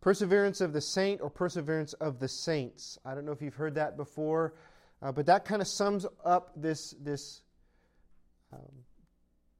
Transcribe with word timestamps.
Perseverance 0.00 0.60
of 0.60 0.72
the 0.72 0.80
saint 0.80 1.20
or 1.20 1.28
perseverance 1.28 1.92
of 1.94 2.18
the 2.18 2.28
saints. 2.28 2.98
I 3.04 3.14
don't 3.14 3.24
know 3.24 3.32
if 3.32 3.42
you've 3.42 3.54
heard 3.54 3.74
that 3.74 3.96
before, 3.96 4.54
uh, 5.02 5.12
but 5.12 5.26
that 5.26 5.44
kind 5.44 5.60
of 5.60 5.68
sums 5.68 6.06
up 6.24 6.52
this, 6.56 6.94
this 7.00 7.42
um, 8.52 8.84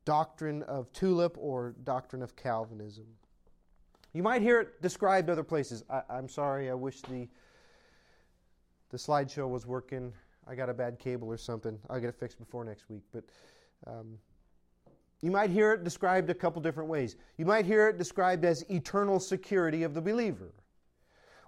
doctrine 0.04 0.62
of 0.62 0.92
tulip 0.92 1.36
or 1.38 1.74
doctrine 1.84 2.22
of 2.22 2.36
Calvinism. 2.36 3.06
You 4.12 4.22
might 4.22 4.40
hear 4.40 4.60
it 4.60 4.80
described 4.80 5.28
other 5.28 5.42
places. 5.42 5.84
I, 5.90 6.02
am 6.10 6.28
sorry, 6.28 6.70
I 6.70 6.74
wish 6.74 7.02
the, 7.02 7.28
the 8.90 8.96
slideshow 8.96 9.48
was 9.48 9.66
working. 9.66 10.12
I 10.46 10.54
got 10.54 10.70
a 10.70 10.74
bad 10.74 10.98
cable 10.98 11.28
or 11.28 11.36
something. 11.36 11.78
I'll 11.90 12.00
get 12.00 12.08
it 12.08 12.18
fixed 12.18 12.38
before 12.38 12.64
next 12.64 12.88
week. 12.88 13.02
But 13.12 13.24
um, 13.86 14.18
you 15.20 15.30
might 15.30 15.50
hear 15.50 15.72
it 15.72 15.84
described 15.84 16.30
a 16.30 16.34
couple 16.34 16.62
different 16.62 16.88
ways. 16.88 17.16
You 17.38 17.44
might 17.44 17.66
hear 17.66 17.88
it 17.88 17.98
described 17.98 18.44
as 18.44 18.62
eternal 18.70 19.18
security 19.18 19.82
of 19.82 19.92
the 19.94 20.00
believer. 20.00 20.52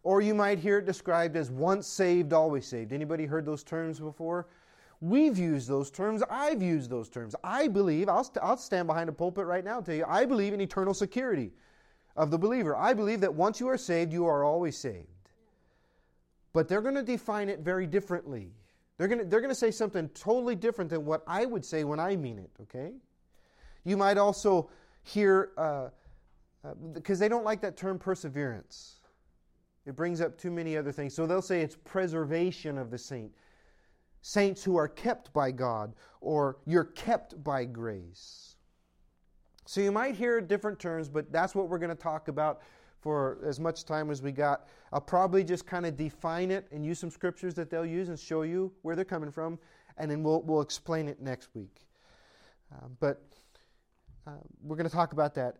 Or 0.02 0.20
you 0.20 0.34
might 0.34 0.58
hear 0.58 0.78
it 0.78 0.86
described 0.86 1.36
as 1.36 1.50
once 1.50 1.86
saved, 1.86 2.32
always 2.32 2.66
saved. 2.66 2.92
Anybody 2.92 3.26
heard 3.26 3.44
those 3.44 3.62
terms 3.62 4.00
before? 4.00 4.48
We've 5.00 5.38
used 5.38 5.68
those 5.68 5.90
terms. 5.90 6.22
I've 6.28 6.62
used 6.62 6.90
those 6.90 7.08
terms. 7.08 7.34
I 7.44 7.68
believe, 7.68 8.08
I'll, 8.08 8.24
st- 8.24 8.42
I'll 8.42 8.56
stand 8.56 8.86
behind 8.86 9.08
a 9.08 9.12
pulpit 9.12 9.46
right 9.46 9.64
now 9.64 9.78
and 9.78 9.86
tell 9.86 9.94
you, 9.94 10.04
I 10.06 10.24
believe 10.24 10.52
in 10.52 10.60
eternal 10.60 10.92
security 10.92 11.52
of 12.16 12.30
the 12.30 12.38
believer. 12.38 12.76
I 12.76 12.92
believe 12.92 13.20
that 13.20 13.32
once 13.32 13.60
you 13.60 13.68
are 13.68 13.78
saved, 13.78 14.12
you 14.12 14.26
are 14.26 14.44
always 14.44 14.76
saved. 14.76 15.06
But 16.52 16.68
they're 16.68 16.82
going 16.82 16.96
to 16.96 17.02
define 17.02 17.48
it 17.48 17.60
very 17.60 17.86
differently. 17.86 18.52
They're 18.98 19.08
going 19.08 19.20
to, 19.20 19.24
they're 19.24 19.40
going 19.40 19.50
to 19.50 19.54
say 19.54 19.70
something 19.70 20.08
totally 20.10 20.56
different 20.56 20.90
than 20.90 21.06
what 21.06 21.22
I 21.26 21.46
would 21.46 21.64
say 21.64 21.84
when 21.84 22.00
I 22.00 22.16
mean 22.16 22.38
it, 22.38 22.50
okay? 22.62 22.92
You 23.84 23.96
might 23.96 24.18
also 24.18 24.70
hear, 25.02 25.50
uh, 25.56 25.88
uh, 26.64 26.74
because 26.92 27.18
they 27.18 27.28
don't 27.28 27.44
like 27.44 27.60
that 27.62 27.76
term 27.76 27.98
perseverance. 27.98 29.00
It 29.86 29.96
brings 29.96 30.20
up 30.20 30.36
too 30.36 30.50
many 30.50 30.76
other 30.76 30.92
things. 30.92 31.14
So 31.14 31.26
they'll 31.26 31.42
say 31.42 31.62
it's 31.62 31.76
preservation 31.84 32.78
of 32.78 32.90
the 32.90 32.98
saint. 32.98 33.32
Saints 34.22 34.62
who 34.62 34.76
are 34.76 34.88
kept 34.88 35.32
by 35.32 35.50
God, 35.50 35.94
or 36.20 36.58
you're 36.66 36.84
kept 36.84 37.42
by 37.42 37.64
grace. 37.64 38.56
So 39.64 39.80
you 39.80 39.92
might 39.92 40.14
hear 40.14 40.40
different 40.40 40.78
terms, 40.78 41.08
but 41.08 41.32
that's 41.32 41.54
what 41.54 41.68
we're 41.68 41.78
going 41.78 41.96
to 41.96 42.02
talk 42.02 42.28
about 42.28 42.60
for 43.00 43.38
as 43.46 43.58
much 43.58 43.84
time 43.84 44.10
as 44.10 44.20
we 44.20 44.30
got. 44.30 44.68
I'll 44.92 45.00
probably 45.00 45.42
just 45.42 45.66
kind 45.66 45.86
of 45.86 45.96
define 45.96 46.50
it 46.50 46.66
and 46.70 46.84
use 46.84 46.98
some 46.98 47.10
scriptures 47.10 47.54
that 47.54 47.70
they'll 47.70 47.86
use 47.86 48.10
and 48.10 48.18
show 48.18 48.42
you 48.42 48.72
where 48.82 48.94
they're 48.94 49.04
coming 49.04 49.30
from, 49.30 49.58
and 49.96 50.10
then 50.10 50.22
we'll, 50.22 50.42
we'll 50.42 50.60
explain 50.60 51.08
it 51.08 51.22
next 51.22 51.48
week. 51.54 51.86
Uh, 52.72 52.88
but 52.98 53.22
uh, 54.30 54.34
we're 54.62 54.76
going 54.76 54.88
to 54.88 54.94
talk 54.94 55.12
about 55.12 55.34
that. 55.34 55.56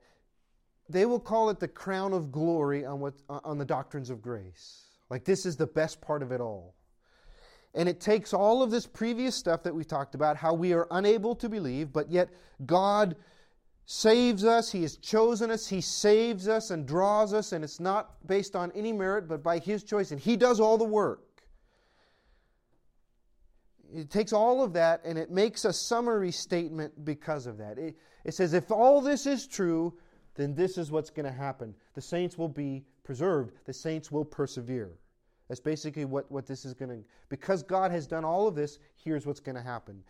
They 0.89 1.07
will 1.07 1.21
call 1.21 1.51
it 1.51 1.61
the 1.61 1.69
crown 1.69 2.13
of 2.13 2.33
glory 2.33 2.85
on, 2.85 3.01
what, 3.01 3.15
on 3.29 3.59
the 3.59 3.65
doctrines 3.65 4.11
of 4.11 4.21
grace. 4.23 4.85
Like 5.09 5.25
this 5.25 5.47
is 5.47 5.57
the 5.57 5.67
best 5.67 6.01
part 6.01 6.23
of 6.23 6.33
it 6.33 6.41
all. 6.41 6.75
And 7.75 7.89
it 7.89 8.01
takes 8.01 8.35
all 8.35 8.63
of 8.63 8.71
this 8.71 8.87
previous 8.87 9.37
stuff 9.37 9.63
that 9.63 9.75
we 9.75 9.85
talked 9.85 10.15
about, 10.15 10.37
how 10.37 10.55
we 10.55 10.73
are 10.73 10.89
unable 10.91 11.37
to 11.37 11.49
believe, 11.49 11.93
but 11.93 12.11
yet 12.11 12.29
God 12.67 13.15
saves 13.87 14.45
us, 14.45 14.73
He 14.73 14.83
has 14.83 14.97
chosen 14.97 15.51
us, 15.51 15.69
He 15.69 15.81
saves 15.81 16.49
us 16.49 16.71
and 16.71 16.87
draws 16.87 17.33
us, 17.33 17.53
and 17.53 17.63
it's 17.63 17.79
not 17.79 18.27
based 18.27 18.57
on 18.57 18.73
any 18.73 18.93
merit, 18.93 19.29
but 19.29 19.43
by 19.43 19.59
His 19.59 19.85
choice. 19.85 20.11
And 20.11 20.21
He 20.21 20.37
does 20.37 20.59
all 20.59 20.79
the 20.79 20.85
work. 20.85 21.23
It 23.95 24.11
takes 24.11 24.33
all 24.33 24.63
of 24.63 24.73
that 24.75 25.01
and 25.05 25.19
it 25.19 25.31
makes 25.31 25.65
a 25.65 25.73
summary 25.73 26.31
statement 26.31 27.05
because 27.05 27.47
of 27.47 27.59
that. 27.59 27.79
It, 27.79 27.97
it 28.25 28.35
says, 28.35 28.53
if 28.53 28.71
all 28.71 29.01
this 29.01 29.27
is 29.27 29.47
true, 29.47 29.95
then 30.35 30.55
this 30.55 30.79
is 30.79 30.91
what's 30.91 31.11
going 31.11 31.27
to 31.27 31.33
happen. 31.33 31.75
The 31.95 32.01
saints 32.01 32.37
will 32.39 32.49
be 32.49 32.85
preserved, 33.05 33.53
the 33.65 33.73
saints 33.73 34.11
will 34.11 34.25
persevere. 34.25 34.93
That's 35.49 35.61
basically 35.61 36.05
what, 36.05 36.31
what 36.31 36.47
this 36.47 36.65
is 36.65 36.75
going 36.75 36.91
to. 36.91 37.05
Because 37.29 37.63
God 37.63 37.91
has 37.91 38.07
done 38.07 38.25
all 38.25 38.47
of 38.47 38.55
this, 38.55 38.79
here's 38.97 39.27
what's 39.27 39.41
going 39.41 39.57
to 39.57 39.63
happen. 39.63 40.03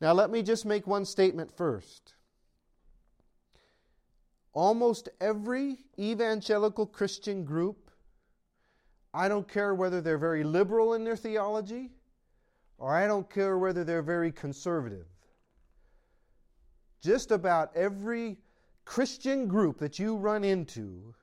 Now, 0.00 0.12
let 0.12 0.30
me 0.30 0.42
just 0.42 0.66
make 0.66 0.86
one 0.86 1.04
statement 1.04 1.56
first. 1.56 2.14
Almost 4.52 5.08
every 5.20 5.78
evangelical 5.98 6.86
Christian 6.86 7.44
group, 7.44 7.90
I 9.14 9.28
don't 9.28 9.46
care 9.46 9.74
whether 9.74 10.00
they're 10.00 10.18
very 10.18 10.42
liberal 10.42 10.94
in 10.94 11.04
their 11.04 11.16
theology, 11.16 11.90
or 12.78 12.94
I 12.94 13.06
don't 13.06 13.30
care 13.30 13.58
whether 13.58 13.84
they're 13.84 14.02
very 14.02 14.32
conservative 14.32 15.06
just 17.06 17.30
about 17.30 17.70
every 17.76 18.36
Christian 18.84 19.46
group 19.46 19.78
that 19.78 19.96
you 19.96 20.16
run 20.16 20.42
into 20.42 21.14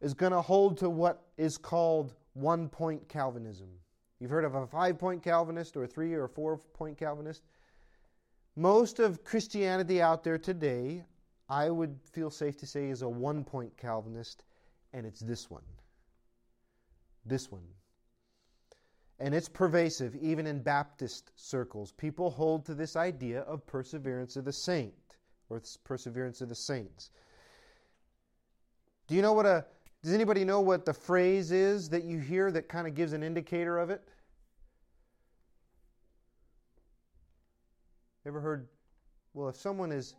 is 0.00 0.14
going 0.14 0.30
to 0.30 0.40
hold 0.40 0.78
to 0.78 0.88
what 0.88 1.24
is 1.36 1.58
called 1.58 2.14
one 2.34 2.68
point 2.68 3.08
Calvinism. 3.08 3.68
You've 4.20 4.30
heard 4.30 4.44
of 4.44 4.54
a 4.54 4.64
five 4.64 4.96
point 4.96 5.24
Calvinist 5.24 5.76
or 5.76 5.82
a 5.82 5.88
three 5.88 6.14
or 6.14 6.28
four 6.28 6.56
point 6.56 6.96
Calvinist. 6.96 7.42
Most 8.54 9.00
of 9.00 9.24
Christianity 9.24 10.00
out 10.00 10.22
there 10.22 10.38
today, 10.38 11.04
I 11.48 11.68
would 11.68 11.98
feel 12.12 12.30
safe 12.30 12.56
to 12.58 12.66
say, 12.66 12.90
is 12.90 13.02
a 13.02 13.08
one 13.08 13.42
point 13.42 13.76
Calvinist, 13.76 14.44
and 14.92 15.04
it's 15.04 15.20
this 15.20 15.50
one. 15.50 15.64
This 17.24 17.50
one 17.50 17.64
and 19.18 19.34
it's 19.34 19.48
pervasive 19.48 20.14
even 20.16 20.46
in 20.46 20.62
Baptist 20.62 21.30
circles. 21.36 21.92
People 21.92 22.30
hold 22.30 22.66
to 22.66 22.74
this 22.74 22.96
idea 22.96 23.40
of 23.42 23.66
perseverance 23.66 24.36
of 24.36 24.44
the 24.44 24.52
saint 24.52 24.94
or 25.48 25.62
perseverance 25.84 26.40
of 26.40 26.48
the 26.48 26.54
saints. 26.54 27.10
Do 29.06 29.14
you 29.14 29.22
know 29.22 29.32
what 29.32 29.46
a 29.46 29.64
does 30.02 30.12
anybody 30.12 30.44
know 30.44 30.60
what 30.60 30.84
the 30.84 30.92
phrase 30.92 31.50
is 31.50 31.88
that 31.88 32.04
you 32.04 32.18
hear 32.18 32.50
that 32.52 32.68
kind 32.68 32.86
of 32.86 32.94
gives 32.94 33.12
an 33.12 33.22
indicator 33.22 33.78
of 33.78 33.90
it? 33.90 34.06
Ever 38.24 38.40
heard 38.40 38.68
well 39.34 39.48
if 39.48 39.56
someone 39.56 39.92
is 39.92 40.14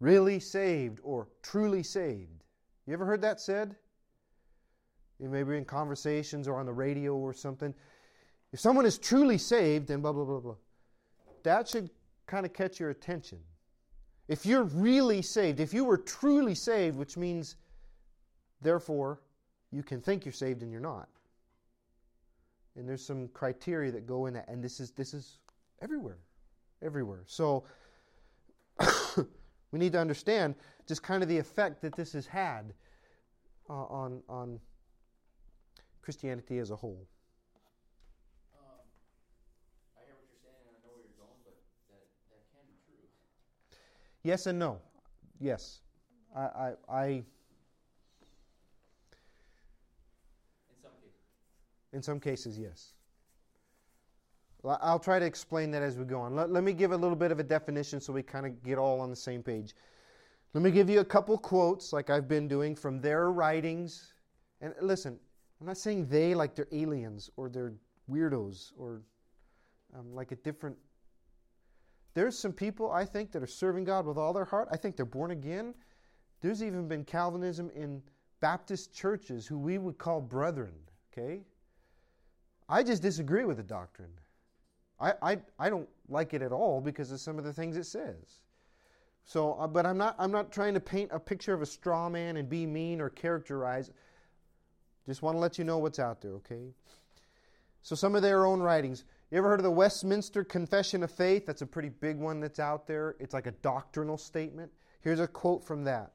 really 0.00 0.40
saved 0.40 1.00
or 1.02 1.28
truly 1.42 1.82
saved. 1.82 2.44
You 2.86 2.94
ever 2.94 3.04
heard 3.04 3.22
that 3.22 3.40
said? 3.40 3.76
Maybe 5.30 5.56
in 5.56 5.64
conversations 5.64 6.48
or 6.48 6.58
on 6.58 6.66
the 6.66 6.72
radio 6.72 7.14
or 7.14 7.32
something. 7.32 7.74
If 8.52 8.60
someone 8.60 8.86
is 8.86 8.98
truly 8.98 9.38
saved, 9.38 9.88
then 9.88 10.00
blah, 10.00 10.12
blah, 10.12 10.24
blah, 10.24 10.40
blah. 10.40 10.54
That 11.42 11.68
should 11.68 11.90
kind 12.26 12.46
of 12.46 12.52
catch 12.52 12.78
your 12.78 12.90
attention. 12.90 13.38
If 14.28 14.46
you're 14.46 14.64
really 14.64 15.22
saved, 15.22 15.60
if 15.60 15.74
you 15.74 15.84
were 15.84 15.98
truly 15.98 16.54
saved, 16.54 16.96
which 16.96 17.16
means, 17.16 17.56
therefore, 18.62 19.20
you 19.70 19.82
can 19.82 20.00
think 20.00 20.24
you're 20.24 20.32
saved 20.32 20.62
and 20.62 20.70
you're 20.70 20.80
not. 20.80 21.08
And 22.76 22.88
there's 22.88 23.04
some 23.04 23.28
criteria 23.28 23.92
that 23.92 24.06
go 24.06 24.26
in 24.26 24.34
that, 24.34 24.48
and 24.48 24.62
this 24.62 24.80
is 24.80 24.90
this 24.92 25.14
is 25.14 25.38
everywhere, 25.82 26.18
everywhere. 26.82 27.22
So 27.26 27.64
we 29.70 29.78
need 29.78 29.92
to 29.92 30.00
understand 30.00 30.54
just 30.86 31.02
kind 31.02 31.22
of 31.22 31.28
the 31.28 31.38
effect 31.38 31.82
that 31.82 31.94
this 31.94 32.12
has 32.12 32.26
had 32.26 32.72
uh, 33.68 33.72
on 33.72 34.22
on 34.28 34.58
Christianity 36.04 36.58
as 36.58 36.70
a 36.70 36.76
whole. 36.76 37.08
Um, 38.54 38.84
I 39.96 40.04
hear 40.04 40.14
what 40.14 40.26
you're 40.28 40.44
saying, 40.44 40.60
and 40.68 40.76
I 40.76 40.78
know 40.84 40.92
where 40.92 41.02
you're 41.02 41.16
going, 41.16 41.40
but 41.44 41.56
that, 41.88 42.04
that 42.28 42.44
can 42.52 42.60
be 42.68 42.76
true. 42.84 43.08
Yes 44.22 44.46
and 44.46 44.58
no. 44.58 44.80
Yes. 45.40 45.80
I, 46.36 46.40
I, 46.40 46.72
I 46.88 47.06
in 47.06 47.24
some 50.82 50.92
cases. 51.00 51.22
In 51.94 52.02
some 52.02 52.20
cases, 52.20 52.58
yes. 52.58 52.92
I'll 54.66 54.98
try 54.98 55.18
to 55.18 55.26
explain 55.26 55.70
that 55.72 55.82
as 55.82 55.98
we 55.98 56.04
go 56.04 56.20
on. 56.20 56.34
Let, 56.34 56.50
let 56.50 56.64
me 56.64 56.72
give 56.72 56.92
a 56.92 56.96
little 56.96 57.16
bit 57.16 57.30
of 57.30 57.38
a 57.38 57.42
definition 57.42 58.00
so 58.00 58.12
we 58.12 58.22
kind 58.22 58.46
of 58.46 58.62
get 58.62 58.78
all 58.78 59.00
on 59.00 59.10
the 59.10 59.16
same 59.16 59.42
page. 59.42 59.74
Let 60.54 60.62
me 60.62 60.70
give 60.70 60.88
you 60.88 61.00
a 61.00 61.04
couple 61.04 61.36
quotes, 61.36 61.92
like 61.92 62.10
I've 62.10 62.28
been 62.28 62.48
doing, 62.48 62.74
from 62.74 63.00
their 63.00 63.30
writings. 63.30 64.14
And 64.60 64.72
listen, 64.80 65.18
I'm 65.60 65.66
not 65.66 65.78
saying 65.78 66.06
they 66.06 66.34
like 66.34 66.54
they're 66.54 66.68
aliens 66.72 67.30
or 67.36 67.48
they're 67.48 67.74
weirdos 68.10 68.72
or 68.78 69.02
um, 69.96 70.14
like 70.14 70.32
a 70.32 70.36
different. 70.36 70.76
There's 72.14 72.38
some 72.38 72.52
people 72.52 72.90
I 72.90 73.04
think 73.04 73.32
that 73.32 73.42
are 73.42 73.46
serving 73.46 73.84
God 73.84 74.06
with 74.06 74.18
all 74.18 74.32
their 74.32 74.44
heart. 74.44 74.68
I 74.70 74.76
think 74.76 74.96
they're 74.96 75.04
born 75.04 75.30
again. 75.30 75.74
There's 76.40 76.62
even 76.62 76.86
been 76.86 77.04
Calvinism 77.04 77.70
in 77.74 78.02
Baptist 78.40 78.92
churches 78.92 79.46
who 79.46 79.58
we 79.58 79.78
would 79.78 79.98
call 79.98 80.20
brethren. 80.20 80.74
Okay, 81.12 81.42
I 82.68 82.82
just 82.82 83.02
disagree 83.02 83.44
with 83.44 83.56
the 83.56 83.62
doctrine. 83.62 84.10
I, 85.00 85.12
I, 85.22 85.38
I 85.58 85.70
don't 85.70 85.88
like 86.08 86.34
it 86.34 86.42
at 86.42 86.52
all 86.52 86.80
because 86.80 87.10
of 87.10 87.20
some 87.20 87.38
of 87.38 87.44
the 87.44 87.52
things 87.52 87.76
it 87.76 87.84
says. 87.84 88.40
So, 89.24 89.54
uh, 89.54 89.66
but 89.66 89.86
I'm 89.86 89.96
not 89.96 90.14
I'm 90.18 90.30
not 90.30 90.52
trying 90.52 90.74
to 90.74 90.80
paint 90.80 91.10
a 91.12 91.18
picture 91.18 91.54
of 91.54 91.62
a 91.62 91.66
straw 91.66 92.08
man 92.08 92.36
and 92.36 92.48
be 92.48 92.66
mean 92.66 93.00
or 93.00 93.08
characterize. 93.08 93.90
Just 95.06 95.22
want 95.22 95.36
to 95.36 95.40
let 95.40 95.58
you 95.58 95.64
know 95.64 95.78
what's 95.78 95.98
out 95.98 96.20
there, 96.20 96.32
okay? 96.32 96.72
So, 97.82 97.94
some 97.94 98.14
of 98.14 98.22
their 98.22 98.46
own 98.46 98.60
writings. 98.60 99.04
You 99.30 99.38
ever 99.38 99.48
heard 99.48 99.60
of 99.60 99.64
the 99.64 99.70
Westminster 99.70 100.44
Confession 100.44 101.02
of 101.02 101.10
Faith? 101.10 101.44
That's 101.44 101.62
a 101.62 101.66
pretty 101.66 101.90
big 101.90 102.18
one 102.18 102.40
that's 102.40 102.58
out 102.58 102.86
there. 102.86 103.16
It's 103.18 103.34
like 103.34 103.46
a 103.46 103.52
doctrinal 103.52 104.16
statement. 104.16 104.72
Here's 105.00 105.20
a 105.20 105.26
quote 105.26 105.64
from 105.64 105.84
that 105.84 106.12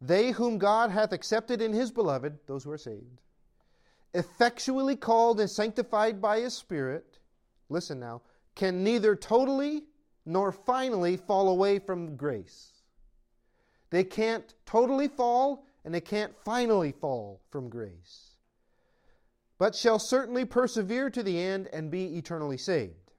They 0.00 0.32
whom 0.32 0.58
God 0.58 0.90
hath 0.90 1.12
accepted 1.12 1.62
in 1.62 1.72
his 1.72 1.90
beloved, 1.90 2.38
those 2.46 2.64
who 2.64 2.70
are 2.70 2.78
saved, 2.78 3.22
effectually 4.12 4.96
called 4.96 5.40
and 5.40 5.48
sanctified 5.48 6.20
by 6.20 6.40
his 6.40 6.54
Spirit, 6.54 7.18
listen 7.68 7.98
now, 7.98 8.20
can 8.54 8.84
neither 8.84 9.16
totally 9.16 9.84
nor 10.26 10.52
finally 10.52 11.16
fall 11.16 11.48
away 11.48 11.78
from 11.78 12.16
grace. 12.16 12.72
They 13.90 14.04
can't 14.04 14.54
totally 14.66 15.08
fall 15.08 15.66
and 15.84 15.94
they 15.94 16.00
can't 16.00 16.34
finally 16.44 16.92
fall 16.92 17.40
from 17.50 17.68
grace, 17.68 18.36
but 19.58 19.74
shall 19.74 19.98
certainly 19.98 20.44
persevere 20.44 21.10
to 21.10 21.22
the 21.22 21.40
end 21.40 21.68
and 21.72 21.90
be 21.90 22.16
eternally 22.16 22.56
saved. 22.58 23.12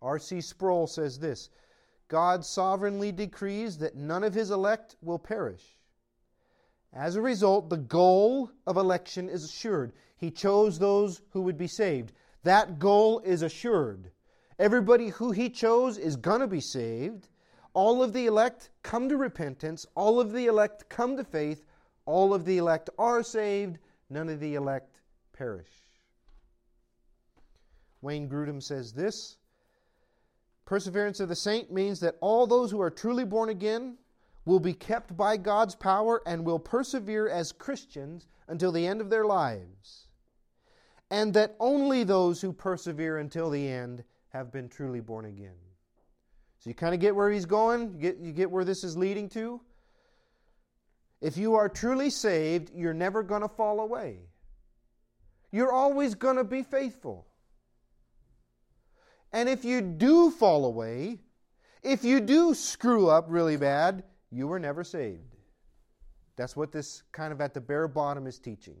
R.C. 0.00 0.40
Sproul 0.40 0.86
says 0.86 1.18
this 1.18 1.48
God 2.08 2.44
sovereignly 2.44 3.12
decrees 3.12 3.78
that 3.78 3.96
none 3.96 4.24
of 4.24 4.34
his 4.34 4.50
elect 4.50 4.96
will 5.00 5.18
perish. 5.18 5.78
As 6.92 7.16
a 7.16 7.22
result, 7.22 7.70
the 7.70 7.78
goal 7.78 8.50
of 8.66 8.76
election 8.76 9.28
is 9.28 9.44
assured. 9.44 9.92
He 10.16 10.30
chose 10.30 10.78
those 10.78 11.22
who 11.30 11.40
would 11.42 11.56
be 11.56 11.68
saved. 11.68 12.12
That 12.42 12.78
goal 12.78 13.20
is 13.20 13.42
assured. 13.42 14.10
Everybody 14.58 15.08
who 15.08 15.32
he 15.32 15.48
chose 15.48 15.96
is 15.96 16.16
going 16.16 16.40
to 16.40 16.46
be 16.46 16.60
saved. 16.60 17.28
All 17.74 18.02
of 18.02 18.12
the 18.12 18.26
elect 18.26 18.70
come 18.82 19.08
to 19.08 19.16
repentance. 19.16 19.86
All 19.94 20.20
of 20.20 20.32
the 20.32 20.46
elect 20.46 20.88
come 20.88 21.16
to 21.16 21.24
faith. 21.24 21.64
All 22.04 22.34
of 22.34 22.44
the 22.44 22.58
elect 22.58 22.90
are 22.98 23.22
saved. 23.22 23.78
None 24.10 24.28
of 24.28 24.40
the 24.40 24.54
elect 24.54 25.00
perish. 25.32 25.70
Wayne 28.02 28.28
Grudem 28.28 28.62
says 28.62 28.92
this 28.92 29.36
Perseverance 30.64 31.20
of 31.20 31.28
the 31.28 31.36
saint 31.36 31.72
means 31.72 32.00
that 32.00 32.16
all 32.20 32.46
those 32.46 32.70
who 32.70 32.80
are 32.80 32.90
truly 32.90 33.24
born 33.24 33.48
again 33.48 33.96
will 34.44 34.60
be 34.60 34.74
kept 34.74 35.16
by 35.16 35.36
God's 35.36 35.74
power 35.74 36.22
and 36.26 36.44
will 36.44 36.58
persevere 36.58 37.28
as 37.28 37.52
Christians 37.52 38.26
until 38.48 38.72
the 38.72 38.86
end 38.86 39.00
of 39.00 39.08
their 39.08 39.24
lives. 39.24 40.08
And 41.10 41.34
that 41.34 41.56
only 41.60 42.04
those 42.04 42.40
who 42.40 42.52
persevere 42.52 43.18
until 43.18 43.50
the 43.50 43.68
end 43.68 44.04
have 44.30 44.50
been 44.50 44.68
truly 44.68 45.00
born 45.00 45.26
again. 45.26 45.54
So 46.62 46.70
you 46.70 46.74
kind 46.74 46.94
of 46.94 47.00
get 47.00 47.16
where 47.16 47.28
he's 47.28 47.44
going? 47.44 47.94
You 47.94 47.98
get, 47.98 48.18
you 48.18 48.32
get 48.32 48.48
where 48.48 48.64
this 48.64 48.84
is 48.84 48.96
leading 48.96 49.28
to? 49.30 49.60
If 51.20 51.36
you 51.36 51.56
are 51.56 51.68
truly 51.68 52.08
saved, 52.08 52.70
you're 52.72 52.94
never 52.94 53.24
going 53.24 53.42
to 53.42 53.48
fall 53.48 53.80
away. 53.80 54.20
You're 55.50 55.72
always 55.72 56.14
going 56.14 56.36
to 56.36 56.44
be 56.44 56.62
faithful. 56.62 57.26
And 59.32 59.48
if 59.48 59.64
you 59.64 59.80
do 59.80 60.30
fall 60.30 60.64
away, 60.64 61.18
if 61.82 62.04
you 62.04 62.20
do 62.20 62.54
screw 62.54 63.08
up 63.08 63.26
really 63.26 63.56
bad, 63.56 64.04
you 64.30 64.46
were 64.46 64.60
never 64.60 64.84
saved. 64.84 65.34
That's 66.36 66.54
what 66.54 66.70
this 66.70 67.02
kind 67.10 67.32
of 67.32 67.40
at 67.40 67.54
the 67.54 67.60
bare 67.60 67.88
bottom 67.88 68.28
is 68.28 68.38
teaching. 68.38 68.78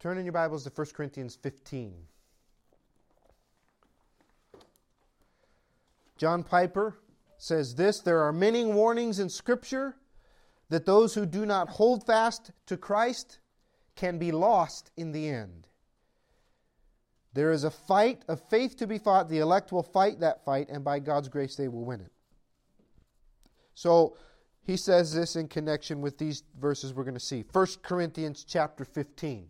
Turn 0.00 0.18
in 0.18 0.26
your 0.26 0.32
Bibles 0.32 0.64
to 0.64 0.70
1 0.70 0.88
Corinthians 0.94 1.34
15. 1.36 1.94
John 6.22 6.44
Piper 6.44 7.00
says 7.36 7.74
this 7.74 7.98
There 7.98 8.22
are 8.22 8.32
many 8.32 8.64
warnings 8.64 9.18
in 9.18 9.28
Scripture 9.28 9.96
that 10.68 10.86
those 10.86 11.14
who 11.14 11.26
do 11.26 11.44
not 11.44 11.68
hold 11.68 12.06
fast 12.06 12.52
to 12.66 12.76
Christ 12.76 13.40
can 13.96 14.18
be 14.18 14.30
lost 14.30 14.92
in 14.96 15.10
the 15.10 15.28
end. 15.28 15.66
There 17.34 17.50
is 17.50 17.64
a 17.64 17.72
fight 17.72 18.22
of 18.28 18.40
faith 18.48 18.76
to 18.76 18.86
be 18.86 18.98
fought. 18.98 19.28
The 19.30 19.40
elect 19.40 19.72
will 19.72 19.82
fight 19.82 20.20
that 20.20 20.44
fight, 20.44 20.68
and 20.68 20.84
by 20.84 21.00
God's 21.00 21.28
grace, 21.28 21.56
they 21.56 21.66
will 21.66 21.84
win 21.84 22.00
it. 22.00 22.12
So 23.74 24.16
he 24.62 24.76
says 24.76 25.12
this 25.12 25.34
in 25.34 25.48
connection 25.48 26.00
with 26.00 26.18
these 26.18 26.44
verses 26.56 26.94
we're 26.94 27.02
going 27.02 27.14
to 27.14 27.20
see. 27.20 27.44
1 27.52 27.66
Corinthians 27.82 28.44
chapter 28.44 28.84
15. 28.84 29.48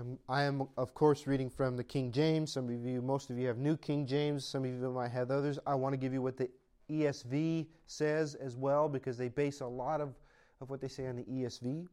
I'm, 0.00 0.18
I 0.30 0.44
am, 0.44 0.66
of 0.78 0.94
course, 0.94 1.26
reading 1.26 1.50
from 1.50 1.76
the 1.76 1.84
King 1.84 2.10
James. 2.10 2.50
Some 2.52 2.70
of 2.70 2.86
you, 2.86 3.02
most 3.02 3.28
of 3.28 3.38
you 3.38 3.46
have 3.48 3.58
New 3.58 3.76
King 3.76 4.06
James. 4.06 4.46
Some 4.46 4.64
of 4.64 4.70
you 4.70 4.90
might 4.90 5.10
have 5.10 5.30
others. 5.30 5.58
I 5.66 5.74
want 5.74 5.92
to 5.92 5.98
give 5.98 6.14
you 6.14 6.22
what 6.22 6.38
the 6.38 6.48
ESV 6.90 7.66
says 7.84 8.34
as 8.34 8.56
well 8.56 8.88
because 8.88 9.18
they 9.18 9.28
base 9.28 9.60
a 9.60 9.66
lot 9.66 10.00
of, 10.00 10.14
of 10.62 10.70
what 10.70 10.80
they 10.80 10.88
say 10.88 11.06
on 11.06 11.16
the 11.16 11.24
ESV. 11.24 11.86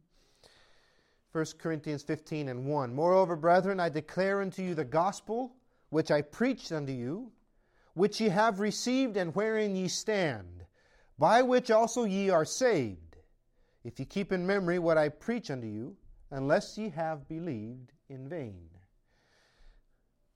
1 1.32 1.46
Corinthians 1.58 2.02
15 2.02 2.48
and 2.48 2.64
1. 2.64 2.94
Moreover, 2.94 3.36
brethren, 3.36 3.78
I 3.78 3.90
declare 3.90 4.40
unto 4.40 4.62
you 4.62 4.74
the 4.74 4.86
gospel 4.86 5.52
which 5.90 6.10
I 6.10 6.22
preached 6.22 6.72
unto 6.72 6.92
you, 6.92 7.30
which 7.92 8.22
ye 8.22 8.30
have 8.30 8.58
received 8.58 9.18
and 9.18 9.34
wherein 9.34 9.76
ye 9.76 9.86
stand, 9.86 10.64
by 11.18 11.42
which 11.42 11.70
also 11.70 12.04
ye 12.04 12.30
are 12.30 12.46
saved, 12.46 13.18
if 13.84 14.00
ye 14.00 14.06
keep 14.06 14.32
in 14.32 14.46
memory 14.46 14.78
what 14.78 14.96
I 14.96 15.10
preach 15.10 15.50
unto 15.50 15.66
you, 15.66 15.94
unless 16.30 16.78
ye 16.78 16.88
have 16.88 17.28
believed 17.28 17.92
in 18.08 18.28
vain. 18.28 18.68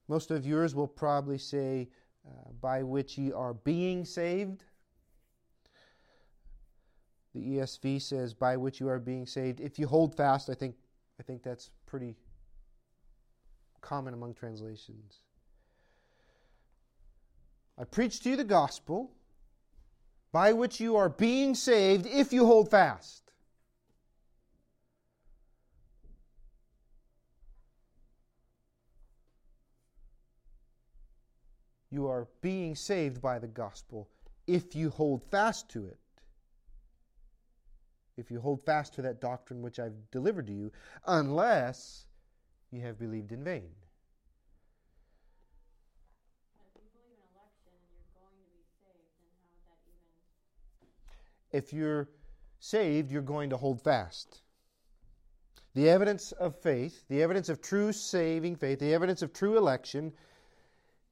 Most 0.08 0.30
of 0.30 0.46
yours 0.46 0.74
will 0.74 0.88
probably 0.88 1.38
say, 1.38 1.88
uh, 2.26 2.50
by 2.60 2.82
which 2.82 3.16
ye 3.19 3.32
are 3.32 3.54
being 3.54 4.04
saved. 4.04 4.64
The 7.34 7.40
ESV 7.40 8.02
says, 8.02 8.34
by 8.34 8.56
which 8.56 8.78
you 8.78 8.88
are 8.88 8.98
being 8.98 9.26
saved. 9.26 9.60
If 9.60 9.78
you 9.78 9.86
hold 9.86 10.14
fast, 10.14 10.50
I 10.50 10.54
think, 10.54 10.74
I 11.19 11.22
think 11.22 11.42
that's 11.42 11.70
pretty 11.86 12.16
common 13.80 14.12
among 14.14 14.34
translations. 14.34 15.20
I 17.78 17.84
preach 17.84 18.20
to 18.20 18.30
you 18.30 18.36
the 18.36 18.44
gospel 18.44 19.12
by 20.30 20.52
which 20.52 20.80
you 20.80 20.96
are 20.96 21.08
being 21.08 21.54
saved 21.54 22.06
if 22.06 22.32
you 22.32 22.46
hold 22.46 22.70
fast. 22.70 23.21
You 31.93 32.09
are 32.09 32.27
being 32.41 32.75
saved 32.75 33.21
by 33.21 33.39
the 33.39 33.47
gospel 33.47 34.09
if 34.47 34.75
you 34.75 34.89
hold 34.89 35.23
fast 35.31 35.69
to 35.71 35.87
it. 35.87 35.99
If 38.17 38.31
you 38.31 38.41
hold 38.41 38.65
fast 38.65 38.94
to 38.94 39.03
that 39.03 39.21
doctrine 39.21 39.61
which 39.61 39.79
I've 39.79 40.11
delivered 40.11 40.47
to 40.47 40.55
you, 40.55 40.73
unless 41.06 42.06
you 42.71 42.81
have 42.81 42.99
believed 42.99 43.31
in 43.31 43.44
vain. 43.44 43.69
If 51.53 51.75
you're 51.75 52.08
saved, 52.58 53.13
you're 53.13 53.20
going 53.20 53.51
to 53.51 53.58
hold 53.58 53.82
fast. 53.82 54.41
The 55.75 55.91
evidence 55.91 56.32
of 56.32 56.56
faith, 56.56 57.05
the 57.08 57.22
evidence 57.22 57.51
of 57.51 57.61
true 57.61 57.93
saving 57.93 58.56
faith, 58.56 58.79
the 58.79 58.94
evidence 58.94 59.20
of 59.20 59.34
true 59.34 59.58
election 59.58 60.15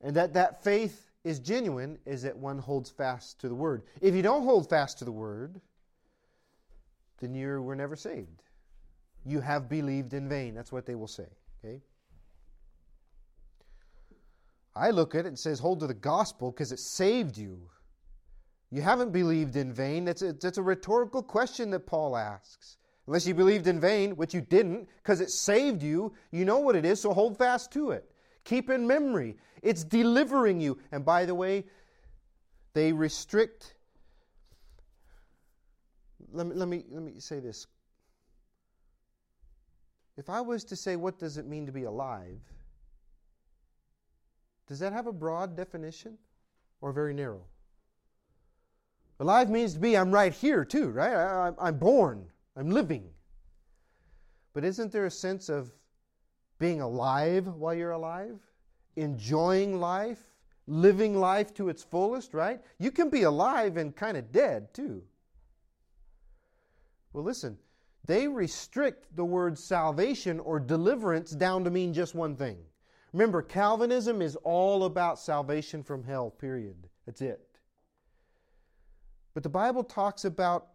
and 0.00 0.16
that 0.16 0.34
that 0.34 0.64
faith 0.64 1.10
is 1.24 1.38
genuine 1.38 1.98
is 2.06 2.22
that 2.22 2.36
one 2.36 2.58
holds 2.58 2.90
fast 2.90 3.40
to 3.40 3.48
the 3.48 3.54
word. 3.54 3.82
If 4.00 4.14
you 4.14 4.22
don't 4.22 4.44
hold 4.44 4.68
fast 4.68 4.98
to 4.98 5.04
the 5.04 5.12
word, 5.12 5.60
then 7.20 7.34
you 7.34 7.60
were 7.60 7.76
never 7.76 7.96
saved. 7.96 8.42
You 9.26 9.40
have 9.40 9.68
believed 9.68 10.14
in 10.14 10.28
vain. 10.28 10.54
That's 10.54 10.72
what 10.72 10.86
they 10.86 10.94
will 10.94 11.06
say. 11.06 11.26
Okay? 11.62 11.80
I 14.74 14.90
look 14.90 15.14
at 15.14 15.26
it 15.26 15.28
and 15.28 15.38
says, 15.38 15.58
hold 15.58 15.80
to 15.80 15.86
the 15.86 15.94
gospel 15.94 16.50
because 16.50 16.72
it 16.72 16.78
saved 16.78 17.36
you. 17.36 17.60
You 18.70 18.80
haven't 18.80 19.12
believed 19.12 19.56
in 19.56 19.72
vain. 19.72 20.04
That's 20.04 20.22
a, 20.22 20.32
that's 20.32 20.58
a 20.58 20.62
rhetorical 20.62 21.22
question 21.22 21.70
that 21.70 21.86
Paul 21.86 22.16
asks. 22.16 22.78
Unless 23.06 23.26
you 23.26 23.34
believed 23.34 23.66
in 23.66 23.80
vain, 23.80 24.16
which 24.16 24.32
you 24.32 24.40
didn't, 24.40 24.88
because 25.02 25.20
it 25.20 25.30
saved 25.30 25.82
you, 25.82 26.14
you 26.30 26.44
know 26.44 26.60
what 26.60 26.76
it 26.76 26.84
is, 26.84 27.00
so 27.00 27.12
hold 27.12 27.36
fast 27.36 27.72
to 27.72 27.90
it. 27.90 28.09
Keep 28.44 28.70
in 28.70 28.86
memory. 28.86 29.36
It's 29.62 29.84
delivering 29.84 30.60
you. 30.60 30.78
And 30.92 31.04
by 31.04 31.24
the 31.24 31.34
way, 31.34 31.64
they 32.72 32.92
restrict. 32.92 33.74
Let 36.32 36.46
me, 36.46 36.54
let 36.54 36.68
me, 36.68 36.84
let 36.90 37.02
me 37.02 37.12
say 37.18 37.40
this. 37.40 37.66
If 40.16 40.28
I 40.28 40.40
was 40.40 40.64
to 40.64 40.76
say, 40.76 40.96
what 40.96 41.18
does 41.18 41.38
it 41.38 41.46
mean 41.46 41.66
to 41.66 41.72
be 41.72 41.84
alive? 41.84 42.40
Does 44.66 44.78
that 44.78 44.92
have 44.92 45.06
a 45.06 45.12
broad 45.12 45.56
definition 45.56 46.16
or 46.80 46.92
very 46.92 47.14
narrow? 47.14 47.42
Alive 49.18 49.50
means 49.50 49.74
to 49.74 49.80
be, 49.80 49.96
I'm 49.96 50.10
right 50.10 50.32
here 50.32 50.64
too, 50.64 50.90
right? 50.90 51.12
I, 51.12 51.68
am 51.68 51.78
born, 51.78 52.26
I'm 52.56 52.70
living. 52.70 53.08
But 54.52 54.64
isn't 54.64 54.92
there 54.92 55.06
a 55.06 55.10
sense 55.10 55.48
of 55.48 55.72
being 56.60 56.80
alive 56.80 57.48
while 57.48 57.74
you're 57.74 57.90
alive, 57.90 58.38
enjoying 58.94 59.80
life, 59.80 60.20
living 60.68 61.18
life 61.18 61.52
to 61.54 61.68
its 61.68 61.82
fullest, 61.82 62.34
right? 62.34 62.60
You 62.78 62.92
can 62.92 63.10
be 63.10 63.22
alive 63.22 63.76
and 63.76 63.96
kind 63.96 64.16
of 64.16 64.30
dead 64.30 64.72
too. 64.72 65.02
Well, 67.12 67.24
listen, 67.24 67.58
they 68.04 68.28
restrict 68.28 69.16
the 69.16 69.24
word 69.24 69.58
salvation 69.58 70.38
or 70.38 70.60
deliverance 70.60 71.32
down 71.32 71.64
to 71.64 71.70
mean 71.70 71.92
just 71.92 72.14
one 72.14 72.36
thing. 72.36 72.58
Remember, 73.12 73.42
Calvinism 73.42 74.22
is 74.22 74.36
all 74.36 74.84
about 74.84 75.18
salvation 75.18 75.82
from 75.82 76.04
hell, 76.04 76.30
period. 76.30 76.76
That's 77.06 77.22
it. 77.22 77.40
But 79.34 79.42
the 79.42 79.48
Bible 79.48 79.82
talks 79.82 80.24
about 80.24 80.68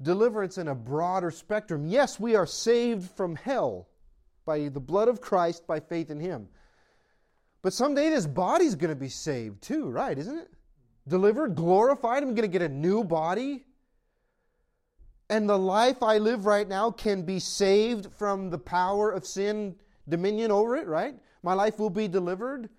deliverance 0.00 0.56
in 0.56 0.68
a 0.68 0.74
broader 0.74 1.30
spectrum. 1.30 1.86
Yes, 1.86 2.18
we 2.20 2.36
are 2.36 2.46
saved 2.46 3.10
from 3.10 3.34
hell 3.34 3.88
by 4.48 4.70
the 4.70 4.80
blood 4.80 5.08
of 5.08 5.20
Christ 5.20 5.66
by 5.66 5.78
faith 5.78 6.10
in 6.10 6.18
Him. 6.18 6.48
But 7.60 7.74
someday 7.74 8.08
this 8.08 8.26
body's 8.26 8.76
going 8.76 8.88
to 8.88 8.98
be 8.98 9.10
saved 9.10 9.60
too, 9.60 9.90
right? 9.90 10.16
Isn't 10.16 10.38
it? 10.38 10.50
Delivered, 11.06 11.54
glorified. 11.54 12.22
I'm 12.22 12.34
going 12.34 12.50
to 12.50 12.58
get 12.58 12.62
a 12.62 12.68
new 12.68 13.04
body. 13.04 13.66
And 15.28 15.46
the 15.46 15.58
life 15.58 16.02
I 16.02 16.16
live 16.16 16.46
right 16.46 16.66
now 16.66 16.90
can 16.90 17.24
be 17.24 17.38
saved 17.38 18.10
from 18.14 18.48
the 18.48 18.56
power 18.56 19.10
of 19.10 19.26
sin, 19.26 19.76
dominion 20.08 20.50
over 20.50 20.76
it, 20.76 20.86
right? 20.86 21.14
My 21.42 21.52
life 21.52 21.78
will 21.78 21.90
be 21.90 22.08
delivered. 22.08 22.70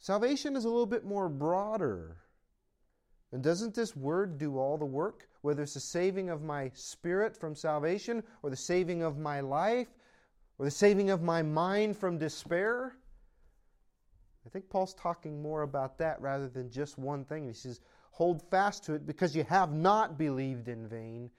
Salvation 0.00 0.56
is 0.56 0.64
a 0.64 0.68
little 0.68 0.86
bit 0.86 1.04
more 1.04 1.28
broader. 1.28 2.16
And 3.30 3.44
doesn't 3.44 3.76
this 3.76 3.94
word 3.94 4.38
do 4.38 4.58
all 4.58 4.76
the 4.76 4.84
work? 4.84 5.28
Whether 5.42 5.62
it's 5.62 5.74
the 5.74 5.80
saving 5.80 6.30
of 6.30 6.42
my 6.42 6.72
spirit 6.74 7.36
from 7.36 7.54
salvation, 7.54 8.24
or 8.42 8.50
the 8.50 8.56
saving 8.56 9.04
of 9.04 9.18
my 9.18 9.40
life, 9.40 9.86
or 10.62 10.66
the 10.66 10.70
saving 10.70 11.10
of 11.10 11.24
my 11.24 11.42
mind 11.42 11.96
from 11.96 12.18
despair? 12.18 12.94
I 14.46 14.48
think 14.48 14.70
Paul's 14.70 14.94
talking 14.94 15.42
more 15.42 15.62
about 15.62 15.98
that 15.98 16.20
rather 16.20 16.48
than 16.48 16.70
just 16.70 16.98
one 16.98 17.24
thing. 17.24 17.48
He 17.48 17.52
says, 17.52 17.80
hold 18.12 18.48
fast 18.48 18.84
to 18.84 18.94
it 18.94 19.04
because 19.04 19.34
you 19.34 19.42
have 19.42 19.72
not 19.72 20.16
believed 20.16 20.68
in 20.68 20.86
vain. 20.86 21.30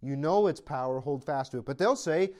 You 0.00 0.16
know 0.16 0.48
its 0.48 0.60
power, 0.60 0.98
hold 0.98 1.22
fast 1.22 1.52
to 1.52 1.58
it. 1.58 1.64
But 1.64 1.78
they'll 1.78 1.94
say, 1.94 2.32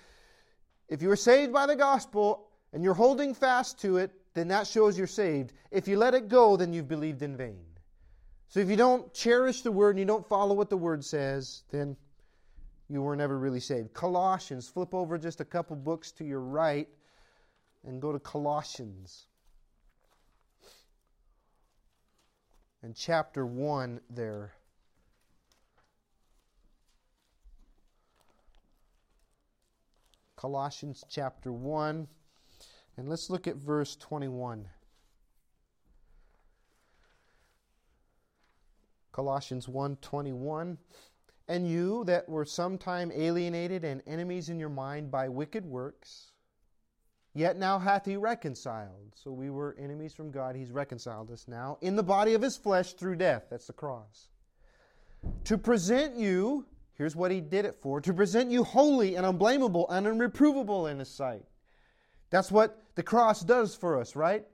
if 0.89 1.01
you 1.01 1.07
were 1.07 1.15
saved 1.15 1.53
by 1.53 1.65
the 1.65 1.77
gospel 1.77 2.49
and 2.73 2.83
you're 2.83 2.93
holding 2.93 3.35
fast 3.35 3.81
to 3.83 3.99
it, 3.99 4.11
then 4.35 4.49
that 4.49 4.67
shows 4.67 4.99
you're 4.99 5.07
saved. 5.07 5.53
If 5.71 5.87
you 5.87 5.97
let 5.97 6.13
it 6.13 6.27
go, 6.27 6.57
then 6.57 6.73
you've 6.73 6.89
believed 6.89 7.23
in 7.23 7.37
vain. 7.37 7.63
So 8.49 8.59
if 8.59 8.69
you 8.69 8.75
don't 8.75 9.15
cherish 9.15 9.61
the 9.61 9.71
word 9.71 9.91
and 9.91 10.01
you 10.01 10.07
don't 10.07 10.29
follow 10.29 10.57
what 10.57 10.71
the 10.71 10.77
word 10.77 11.05
says, 11.05 11.63
then 11.71 11.97
you 12.93 13.01
were 13.01 13.17
never 13.17 13.39
really 13.39 13.59
saved. 13.59 13.95
Colossians, 13.95 14.69
flip 14.69 14.93
over 14.93 15.17
just 15.17 15.41
a 15.41 15.47
couple 15.47 15.75
books 15.75 16.13
to 16.13 16.25
your 16.25 16.41
right 16.41 16.87
and 17.87 18.03
go 18.03 18.13
to 18.13 18.19
Colossians. 18.19 19.29
And 22.83 22.95
chapter 22.95 23.47
1 23.47 23.99
there. 24.11 24.53
Colossians 30.37 31.03
chapter 31.09 31.51
1. 31.51 32.07
And 32.99 33.09
let's 33.09 33.31
look 33.31 33.47
at 33.47 33.57
verse 33.57 33.97
21. 33.97 34.69
Colossians 39.13 39.67
1:21 39.67 40.79
And 41.53 41.69
you 41.69 42.03
that 42.07 42.31
were 42.31 42.47
sometime 42.47 43.13
alienated 43.15 43.85
and 43.85 44.03
enemies 44.07 44.49
in 44.49 44.59
your 44.59 44.71
mind 44.71 45.11
by 45.11 45.29
wicked 45.29 45.67
works 45.67 46.33
yet 47.35 47.59
now 47.59 47.79
hath 47.79 48.07
he 48.07 48.17
reconciled. 48.17 49.13
So 49.15 49.31
we 49.31 49.51
were 49.51 49.77
enemies 49.79 50.15
from 50.15 50.31
God. 50.31 50.57
He's 50.57 50.71
reconciled 50.71 51.31
us 51.31 51.45
now 51.47 51.77
in 51.83 51.95
the 51.95 52.03
body 52.03 52.33
of 52.33 52.41
his 52.41 52.57
flesh 52.57 52.95
through 52.95 53.17
death. 53.17 53.49
That's 53.51 53.67
the 53.67 53.75
cross. 53.75 54.29
To 55.45 55.59
present 55.59 56.17
you 56.17 56.65
here's 56.95 57.15
what 57.15 57.31
he 57.31 57.43
did 57.43 57.67
it 57.67 57.75
for 57.83 58.01
to 58.01 58.15
present 58.15 58.51
you 58.51 58.65
holy 58.65 59.17
and 59.17 59.27
unblameable 59.27 59.91
and 59.91 60.07
unreprovable 60.07 60.91
in 60.91 61.01
his 61.01 61.11
sight. 61.11 61.45
That's 62.31 62.51
what 62.51 62.83
the 62.95 63.03
cross 63.03 63.43
does 63.43 63.75
for 63.75 64.01
us 64.01 64.17
right? 64.17 64.47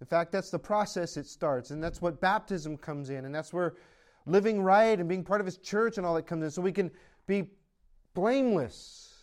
In 0.00 0.06
fact, 0.06 0.32
that's 0.32 0.50
the 0.50 0.58
process 0.58 1.18
it 1.18 1.26
starts, 1.26 1.70
and 1.70 1.84
that's 1.84 2.00
what 2.00 2.18
baptism 2.18 2.78
comes 2.78 3.10
in, 3.10 3.26
and 3.26 3.34
that's 3.34 3.52
where 3.52 3.74
living 4.28 4.62
right 4.62 4.98
and 4.98 5.08
being 5.08 5.24
part 5.24 5.40
of 5.40 5.46
His 5.46 5.58
church 5.58 5.98
and 5.98 6.06
all 6.06 6.14
that 6.14 6.26
comes 6.26 6.44
in, 6.44 6.50
so 6.50 6.62
we 6.62 6.72
can 6.72 6.90
be 7.26 7.50
blameless. 8.14 9.14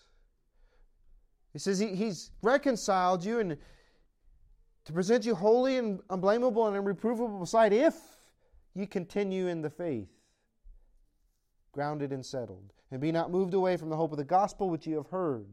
He 1.53 1.59
says 1.59 1.79
he, 1.79 1.95
He's 1.95 2.31
reconciled 2.41 3.23
you 3.23 3.39
and 3.39 3.57
to 4.85 4.93
present 4.93 5.25
you 5.25 5.35
holy 5.35 5.77
and 5.77 5.99
unblameable 6.09 6.67
and 6.67 6.75
unreprovable 6.75 7.39
beside 7.39 7.73
if 7.73 7.95
you 8.75 8.85
continue 8.85 9.47
in 9.47 9.61
the 9.61 9.69
faith, 9.69 10.11
grounded 11.71 12.11
and 12.11 12.25
settled, 12.25 12.73
and 12.91 13.01
be 13.01 13.11
not 13.11 13.31
moved 13.31 13.53
away 13.53 13.77
from 13.77 13.89
the 13.89 13.95
hope 13.95 14.11
of 14.11 14.17
the 14.17 14.23
gospel 14.23 14.69
which 14.69 14.85
you 14.85 14.97
have 14.97 15.07
heard 15.07 15.47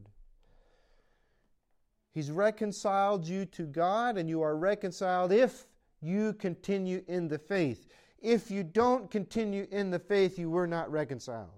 He's 2.13 2.29
reconciled 2.29 3.27
you 3.27 3.45
to 3.45 3.63
God, 3.63 4.17
and 4.17 4.29
you 4.29 4.41
are 4.43 4.55
reconciled 4.55 5.31
if 5.31 5.65
you 5.99 6.33
continue 6.33 7.03
in 7.07 7.27
the 7.27 7.39
faith. 7.39 7.87
If 8.23 8.49
you 8.49 8.63
don't 8.63 9.11
continue 9.11 9.67
in 9.69 9.91
the 9.91 9.99
faith, 9.99 10.39
you 10.39 10.49
were 10.49 10.65
not 10.65 10.89
reconciled. 10.89 11.49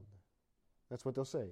That's 0.90 1.06
what 1.06 1.14
they'll 1.14 1.24
say. 1.24 1.46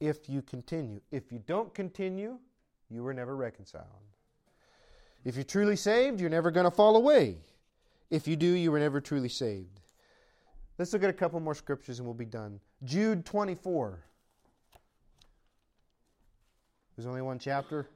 If 0.00 0.28
you 0.28 0.42
continue. 0.42 1.00
If 1.12 1.30
you 1.30 1.40
don't 1.46 1.72
continue, 1.72 2.38
you 2.90 3.04
were 3.04 3.14
never 3.14 3.36
reconciled. 3.36 3.86
If 5.24 5.36
you're 5.36 5.44
truly 5.44 5.76
saved, 5.76 6.20
you're 6.20 6.28
never 6.28 6.50
going 6.50 6.64
to 6.64 6.70
fall 6.72 6.96
away. 6.96 7.36
If 8.10 8.26
you 8.26 8.34
do, 8.34 8.46
you 8.46 8.72
were 8.72 8.80
never 8.80 9.00
truly 9.00 9.28
saved. 9.28 9.80
Let's 10.78 10.92
look 10.92 11.04
at 11.04 11.10
a 11.10 11.12
couple 11.12 11.38
more 11.38 11.54
scriptures 11.54 12.00
and 12.00 12.06
we'll 12.06 12.14
be 12.14 12.24
done. 12.24 12.58
Jude 12.82 13.24
24. 13.24 14.00
There's 16.96 17.06
only 17.06 17.22
one 17.22 17.38
chapter. 17.38 17.86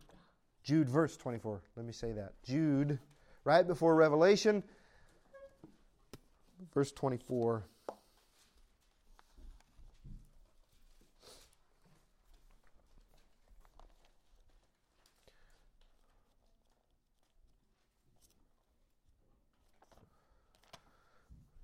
Jude, 0.66 0.90
verse 0.90 1.16
24. 1.16 1.62
Let 1.76 1.86
me 1.86 1.92
say 1.92 2.10
that. 2.10 2.32
Jude, 2.42 2.98
right 3.44 3.64
before 3.64 3.94
Revelation, 3.94 4.64
verse 6.74 6.90
24. 6.90 7.62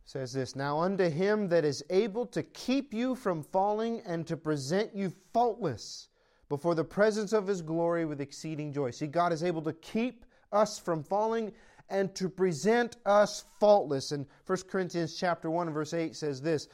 says 0.05 0.35
this 0.35 0.55
Now 0.55 0.79
unto 0.79 1.09
him 1.09 1.49
that 1.49 1.65
is 1.65 1.83
able 1.89 2.27
to 2.27 2.43
keep 2.43 2.93
you 2.93 3.15
from 3.15 3.43
falling 3.43 4.03
and 4.05 4.27
to 4.27 4.37
present 4.37 4.95
you 4.95 5.11
faultless 5.33 6.09
before 6.53 6.75
the 6.75 6.85
presence 6.85 7.33
of 7.33 7.47
his 7.47 7.63
glory 7.63 8.05
with 8.05 8.21
exceeding 8.21 8.75
joy. 8.75 8.91
See, 8.91 9.07
God 9.07 9.33
is 9.33 9.43
able 9.43 9.63
to 9.63 9.73
keep 9.73 10.27
us 10.53 10.79
from 10.79 11.03
falling 11.03 11.51
and 11.89 12.15
to 12.17 12.29
present 12.29 12.99
us 13.07 13.45
faultless. 13.59 14.13
And 14.13 14.27
1 14.45 14.59
Corinthians 14.71 15.17
chapter 15.17 15.51
1 15.51 15.73
verse 15.73 15.95
8 15.95 16.15
says 16.15 16.43
this, 16.43 16.69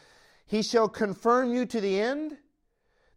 He 0.48 0.62
shall 0.62 0.88
confirm 0.88 1.54
you 1.54 1.64
to 1.66 1.80
the 1.80 2.00
end, 2.00 2.38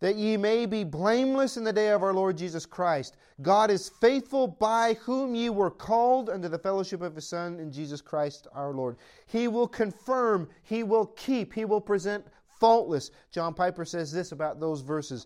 that 0.02 0.18
ye 0.18 0.38
may 0.38 0.68
be 0.68 0.84
blameless 0.84 1.58
in 1.58 1.64
the 1.64 1.74
day 1.74 1.90
of 1.90 2.04
our 2.04 2.14
Lord 2.14 2.38
Jesus 2.38 2.68
Christ. 2.68 3.18
God 3.42 3.72
is 3.72 3.90
faithful 4.00 4.48
by 4.48 4.94
whom 5.02 5.34
ye 5.34 5.50
were 5.50 5.72
called 5.72 6.30
unto 6.30 6.48
the 6.48 6.60
fellowship 6.60 7.02
of 7.02 7.16
his 7.16 7.28
Son 7.28 7.60
in 7.60 7.72
Jesus 7.72 8.02
Christ 8.02 8.46
our 8.54 8.72
Lord. 8.72 8.98
He 9.26 9.48
will 9.48 9.68
confirm, 9.68 10.48
he 10.62 10.84
will 10.84 11.08
keep, 11.08 11.54
he 11.54 11.66
will 11.66 11.82
present 11.82 12.24
faultless. 12.60 13.10
John 13.32 13.56
Piper 13.56 13.84
says 13.84 14.12
this 14.12 14.32
about 14.32 14.60
those 14.60 14.82
verses. 14.82 15.26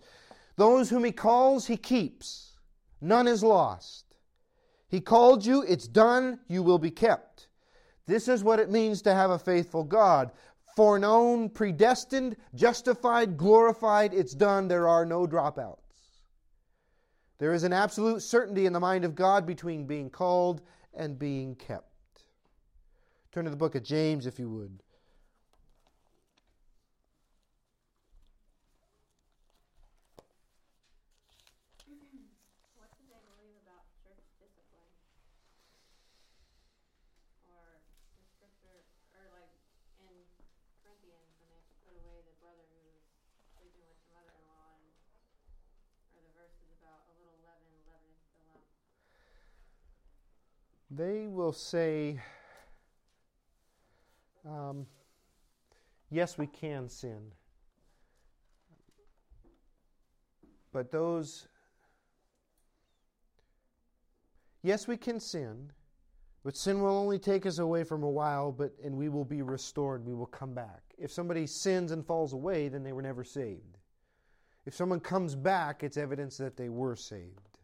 Those 0.56 0.90
whom 0.90 1.04
he 1.04 1.12
calls, 1.12 1.68
he 1.68 1.78
keeps. 1.78 2.54
None 3.02 3.28
is 3.28 3.44
lost. 3.44 4.06
He 4.88 5.02
called 5.02 5.46
you, 5.46 5.64
it's 5.64 5.88
done, 5.88 6.40
you 6.48 6.64
will 6.64 6.80
be 6.80 6.92
kept. 6.92 7.48
This 8.06 8.28
is 8.28 8.44
what 8.44 8.60
it 8.60 8.70
means 8.70 9.02
to 9.02 9.14
have 9.14 9.32
a 9.32 9.40
faithful 9.40 9.84
God. 9.84 10.32
Foreknown, 10.76 11.50
predestined, 11.50 12.38
justified, 12.54 13.38
glorified, 13.38 14.14
it's 14.14 14.34
done, 14.34 14.68
there 14.68 14.88
are 14.88 15.06
no 15.06 15.26
dropouts. 15.26 15.80
There 17.38 17.54
is 17.54 17.64
an 17.64 17.74
absolute 17.74 18.22
certainty 18.22 18.66
in 18.66 18.74
the 18.74 18.80
mind 18.80 19.04
of 19.04 19.16
God 19.16 19.46
between 19.46 19.86
being 19.86 20.10
called 20.10 20.62
and 20.94 21.20
being 21.20 21.56
kept. 21.56 21.92
Turn 23.32 23.44
to 23.46 23.52
the 23.52 23.58
book 23.58 23.76
of 23.76 23.84
James, 23.84 24.26
if 24.26 24.40
you 24.40 24.50
would. 24.50 24.82
They 50.90 51.28
will 51.28 51.54
say, 51.54 52.20
um, 54.48 54.86
yes, 56.10 56.38
we 56.38 56.48
can 56.48 56.88
sin. 56.90 57.32
But 60.72 60.92
those, 60.92 61.48
yes, 64.62 64.88
we 64.88 64.98
can 64.98 65.20
sin, 65.20 65.72
but 66.44 66.58
sin 66.58 66.82
will 66.82 66.98
only 66.98 67.18
take 67.18 67.46
us 67.46 67.60
away 67.60 67.84
from 67.84 68.04
a 68.04 68.10
while, 68.10 68.52
but 68.52 68.74
and 68.84 68.96
we 68.96 69.10
will 69.10 69.26
be 69.26 69.42
restored. 69.42 70.06
We 70.06 70.14
will 70.14 70.26
come 70.26 70.54
back. 70.54 70.84
If 70.98 71.12
somebody 71.12 71.48
sins 71.48 71.92
and 71.92 72.06
falls 72.06 72.34
away, 72.34 72.68
then 72.68 72.84
they 72.84 72.92
were 72.94 73.02
never 73.02 73.24
saved. 73.24 73.78
If 74.66 74.76
someone 74.76 75.00
comes 75.00 75.34
back, 75.34 75.82
it's 75.84 75.98
evidence 75.98 76.38
that 76.38 76.58
they 76.58 76.70
were 76.70 76.96
saved. 76.96 77.55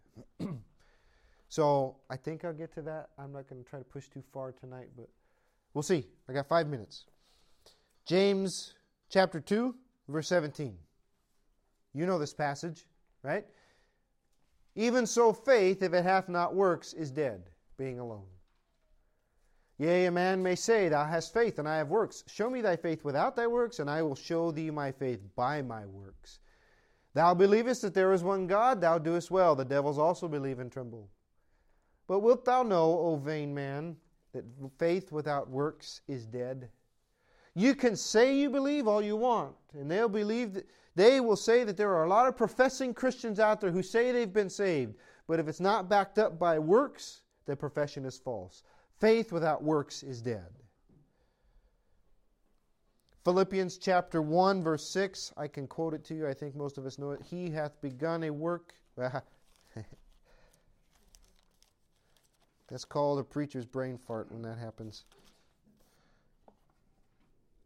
So 1.51 1.97
I 2.09 2.15
think 2.15 2.45
I'll 2.45 2.53
get 2.53 2.73
to 2.75 2.81
that. 2.83 3.09
I'm 3.19 3.33
not 3.33 3.49
going 3.49 3.61
to 3.61 3.69
try 3.69 3.77
to 3.77 3.83
push 3.83 4.07
too 4.07 4.23
far 4.31 4.53
tonight, 4.53 4.87
but 4.95 5.09
we'll 5.73 5.81
see. 5.81 6.07
I 6.29 6.31
got 6.31 6.47
five 6.47 6.65
minutes. 6.65 7.03
James 8.05 8.73
chapter 9.09 9.41
2, 9.41 9.75
verse 10.07 10.29
17. 10.29 10.77
You 11.93 12.05
know 12.05 12.17
this 12.17 12.33
passage, 12.33 12.87
right? 13.21 13.43
Even 14.75 15.05
so, 15.05 15.33
faith, 15.33 15.83
if 15.83 15.91
it 15.91 16.05
hath 16.05 16.29
not 16.29 16.55
works, 16.55 16.93
is 16.93 17.11
dead, 17.11 17.49
being 17.77 17.99
alone. 17.99 18.27
Yea, 19.77 20.05
a 20.05 20.11
man 20.11 20.41
may 20.41 20.55
say, 20.55 20.87
Thou 20.87 21.03
hast 21.03 21.33
faith, 21.33 21.59
and 21.59 21.67
I 21.67 21.79
have 21.79 21.89
works. 21.89 22.23
Show 22.27 22.49
me 22.49 22.61
thy 22.61 22.77
faith 22.77 23.03
without 23.03 23.35
thy 23.35 23.47
works, 23.47 23.79
and 23.79 23.89
I 23.89 24.03
will 24.03 24.15
show 24.15 24.51
thee 24.51 24.71
my 24.71 24.93
faith 24.93 25.19
by 25.35 25.61
my 25.61 25.85
works. 25.85 26.39
Thou 27.13 27.33
believest 27.33 27.81
that 27.81 27.93
there 27.93 28.13
is 28.13 28.23
one 28.23 28.47
God, 28.47 28.79
thou 28.79 28.97
doest 28.97 29.29
well. 29.29 29.53
The 29.53 29.65
devils 29.65 29.97
also 29.97 30.29
believe 30.29 30.59
and 30.59 30.71
tremble. 30.71 31.09
But 32.11 32.23
wilt 32.23 32.43
thou 32.43 32.63
know, 32.63 32.99
O 32.99 33.15
vain 33.15 33.53
man, 33.53 33.95
that 34.33 34.43
faith 34.77 35.13
without 35.13 35.49
works 35.49 36.01
is 36.09 36.25
dead? 36.25 36.67
You 37.55 37.73
can 37.73 37.95
say 37.95 38.35
you 38.35 38.49
believe 38.49 38.85
all 38.85 39.01
you 39.01 39.15
want, 39.15 39.55
and 39.71 39.89
they'll 39.89 40.09
believe 40.09 40.53
that 40.55 40.67
they 40.93 41.21
will 41.21 41.37
say 41.37 41.63
that 41.63 41.77
there 41.77 41.93
are 41.95 42.03
a 42.03 42.09
lot 42.09 42.27
of 42.27 42.35
professing 42.35 42.93
Christians 42.93 43.39
out 43.39 43.61
there 43.61 43.71
who 43.71 43.81
say 43.81 44.11
they've 44.11 44.33
been 44.33 44.49
saved, 44.49 44.95
but 45.25 45.39
if 45.39 45.47
it's 45.47 45.61
not 45.61 45.87
backed 45.87 46.19
up 46.19 46.37
by 46.37 46.59
works, 46.59 47.21
the 47.45 47.55
profession 47.55 48.03
is 48.03 48.17
false. 48.17 48.63
Faith 48.99 49.31
without 49.31 49.63
works 49.63 50.03
is 50.03 50.21
dead. 50.21 50.49
Philippians 53.23 53.77
chapter 53.77 54.21
1, 54.21 54.61
verse 54.61 54.85
6. 54.89 55.31
I 55.37 55.47
can 55.47 55.65
quote 55.65 55.93
it 55.93 56.03
to 56.07 56.13
you. 56.13 56.27
I 56.27 56.33
think 56.33 56.57
most 56.57 56.77
of 56.77 56.85
us 56.85 56.99
know 56.99 57.11
it. 57.11 57.21
He 57.23 57.49
hath 57.49 57.79
begun 57.79 58.25
a 58.25 58.31
work. 58.31 58.73
That's 62.71 62.85
called 62.85 63.19
a 63.19 63.23
preacher's 63.23 63.65
brain 63.65 63.97
fart 63.97 64.31
when 64.31 64.41
that 64.43 64.57
happens. 64.57 65.03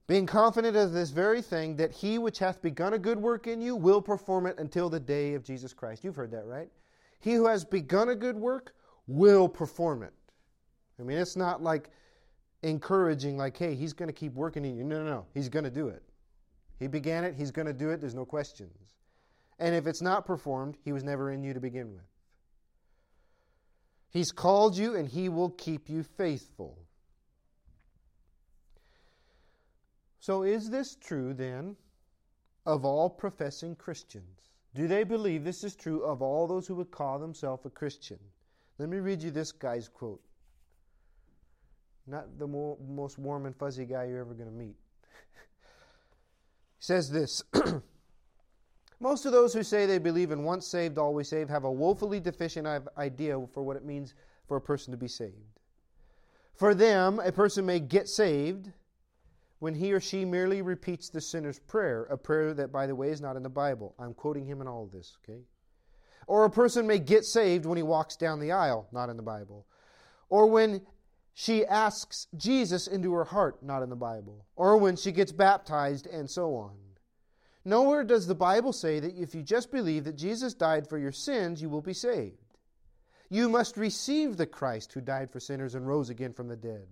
Being 0.08 0.26
confident 0.26 0.76
of 0.76 0.94
this 0.94 1.12
very 1.12 1.42
thing, 1.42 1.76
that 1.78 1.92
he 1.92 2.18
which 2.18 2.40
hath 2.40 2.62
begun 2.62 2.94
a 2.94 3.00
good 3.00 3.20
work 3.20 3.48
in 3.48 3.62
you 3.62 3.76
will 3.76 4.02
perform 4.02 4.48
it 4.48 4.58
until 4.60 4.90
the 4.90 5.00
day 5.00 5.36
of 5.36 5.44
Jesus 5.44 5.74
Christ. 5.74 6.04
You've 6.04 6.16
heard 6.16 6.32
that, 6.32 6.46
right? 6.46 6.70
He 7.20 7.34
who 7.34 7.46
has 7.48 7.64
begun 7.64 8.10
a 8.10 8.16
good 8.16 8.36
work 8.36 8.74
will 9.08 9.48
perform 9.48 10.04
it. 10.04 10.14
I 11.00 11.04
mean, 11.04 11.18
it's 11.18 11.36
not 11.36 11.62
like 11.62 11.92
encouraging, 12.64 13.38
like, 13.38 13.58
hey, 13.58 13.76
he's 13.76 13.94
going 13.94 14.10
to 14.10 14.14
keep 14.14 14.34
working 14.34 14.66
in 14.66 14.76
you. 14.76 14.84
No, 14.84 15.04
no, 15.04 15.10
no. 15.10 15.26
He's 15.34 15.50
going 15.50 15.66
to 15.66 15.72
do 15.72 15.88
it. 15.88 16.02
He 16.80 16.88
began 16.88 17.24
it, 17.24 17.36
he's 17.36 17.52
going 17.52 17.68
to 17.68 17.74
do 17.74 17.90
it, 17.92 18.02
there's 18.02 18.16
no 18.16 18.26
questions. 18.26 18.96
And 19.60 19.74
if 19.74 19.88
it's 19.88 20.02
not 20.02 20.26
performed, 20.26 20.78
he 20.84 20.92
was 20.92 21.04
never 21.04 21.32
in 21.32 21.44
you 21.44 21.54
to 21.54 21.60
begin 21.60 21.94
with. 21.94 22.04
He's 24.16 24.32
called 24.32 24.78
you 24.78 24.96
and 24.96 25.10
he 25.10 25.28
will 25.28 25.50
keep 25.50 25.90
you 25.90 26.02
faithful. 26.02 26.78
So, 30.22 30.44
is 30.44 30.70
this 30.70 30.96
true 30.96 31.34
then 31.34 31.76
of 32.66 32.86
all 32.86 33.10
professing 33.10 33.76
Christians? 33.76 34.52
Do 34.74 34.88
they 34.88 35.04
believe 35.04 35.44
this 35.44 35.66
is 35.66 35.76
true 35.76 36.02
of 36.06 36.22
all 36.22 36.48
those 36.48 36.66
who 36.66 36.76
would 36.76 36.92
call 36.92 37.20
themselves 37.20 37.66
a 37.66 37.70
Christian? 37.70 38.18
Let 38.78 38.88
me 38.88 39.00
read 39.00 39.22
you 39.22 39.32
this 39.32 39.52
guy's 39.52 39.90
quote. 39.90 40.22
Not 42.08 42.40
the 42.40 42.48
mo- 42.48 42.78
most 42.88 43.20
warm 43.20 43.46
and 43.46 43.56
fuzzy 43.58 43.84
guy 43.84 44.06
you're 44.06 44.22
ever 44.22 44.34
going 44.34 44.50
to 44.50 44.56
meet. 44.56 44.78
he 46.78 46.80
says 46.80 47.10
this 47.10 47.44
Most 49.00 49.26
of 49.26 49.32
those 49.32 49.54
who 49.54 49.64
say 49.64 49.86
they 49.86 49.98
believe 49.98 50.32
in 50.32 50.44
once 50.44 50.68
saved, 50.68 50.98
always 50.98 51.30
saved 51.30 51.50
have 51.50 51.66
a 51.66 51.72
woefully 51.72 52.20
deficient 52.20 52.68
idea 52.98 53.40
for 53.54 53.64
what 53.64 53.76
it 53.76 53.86
means 53.86 54.14
for 54.48 54.58
a 54.58 54.62
person 54.62 54.92
to 54.92 54.98
be 54.98 55.08
saved. 55.08 55.60
For 56.56 56.74
them, 56.74 57.20
a 57.20 57.32
person 57.32 57.66
may 57.66 57.80
get 57.80 58.08
saved 58.08 58.72
when 59.60 59.76
he 59.76 59.92
or 59.92 60.00
she 60.00 60.24
merely 60.24 60.62
repeats 60.62 61.10
the 61.10 61.20
sinner's 61.20 61.60
prayer, 61.60 62.04
a 62.04 62.18
prayer 62.18 62.54
that, 62.54 62.72
by 62.72 62.88
the 62.88 62.96
way, 62.96 63.10
is 63.10 63.22
not 63.22 63.36
in 63.36 63.44
the 63.44 63.50
Bible. 63.50 63.96
I'm 64.00 64.14
quoting 64.14 64.46
him 64.46 64.62
in 64.62 64.68
all 64.68 64.84
of 64.84 64.92
this, 64.92 65.18
okay? 65.24 65.42
Or 66.28 66.46
a 66.46 66.50
person 66.50 66.88
may 66.88 67.00
get 67.00 67.26
saved 67.26 67.66
when 67.66 67.78
he 67.78 67.84
walks 67.84 68.16
down 68.16 68.40
the 68.40 68.52
aisle, 68.52 68.88
not 68.92 69.10
in 69.10 69.18
the 69.18 69.24
Bible. 69.24 69.66
Or 70.30 70.48
when 70.48 70.82
she 71.34 71.66
asks 71.66 72.28
Jesus 72.38 72.88
into 72.88 73.14
her 73.14 73.26
heart, 73.26 73.62
not 73.62 73.84
in 73.84 73.90
the 73.90 73.96
Bible, 73.96 74.46
or 74.56 74.78
when 74.78 74.96
she 74.96 75.12
gets 75.12 75.32
baptized, 75.32 76.08
and 76.08 76.30
so 76.30 76.56
on. 76.56 76.76
Nowhere 77.68 78.04
does 78.04 78.28
the 78.28 78.36
Bible 78.36 78.72
say 78.72 79.00
that 79.00 79.18
if 79.18 79.34
you 79.34 79.42
just 79.42 79.72
believe 79.72 80.04
that 80.04 80.16
Jesus 80.16 80.54
died 80.54 80.88
for 80.88 81.00
your 81.00 81.12
sins, 81.12 81.64
you 81.64 81.68
will 81.68 81.82
be 81.82 81.94
saved. 81.94 82.38
You 83.30 83.50
must 83.50 83.76
receive 83.76 84.38
the 84.38 84.46
Christ 84.46 84.94
who 84.94 85.02
died 85.02 85.32
for 85.32 85.40
sinners 85.40 85.74
and 85.74 85.88
rose 85.88 86.12
again 86.12 86.32
from 86.32 86.48
the 86.48 86.56
dead. 86.56 86.88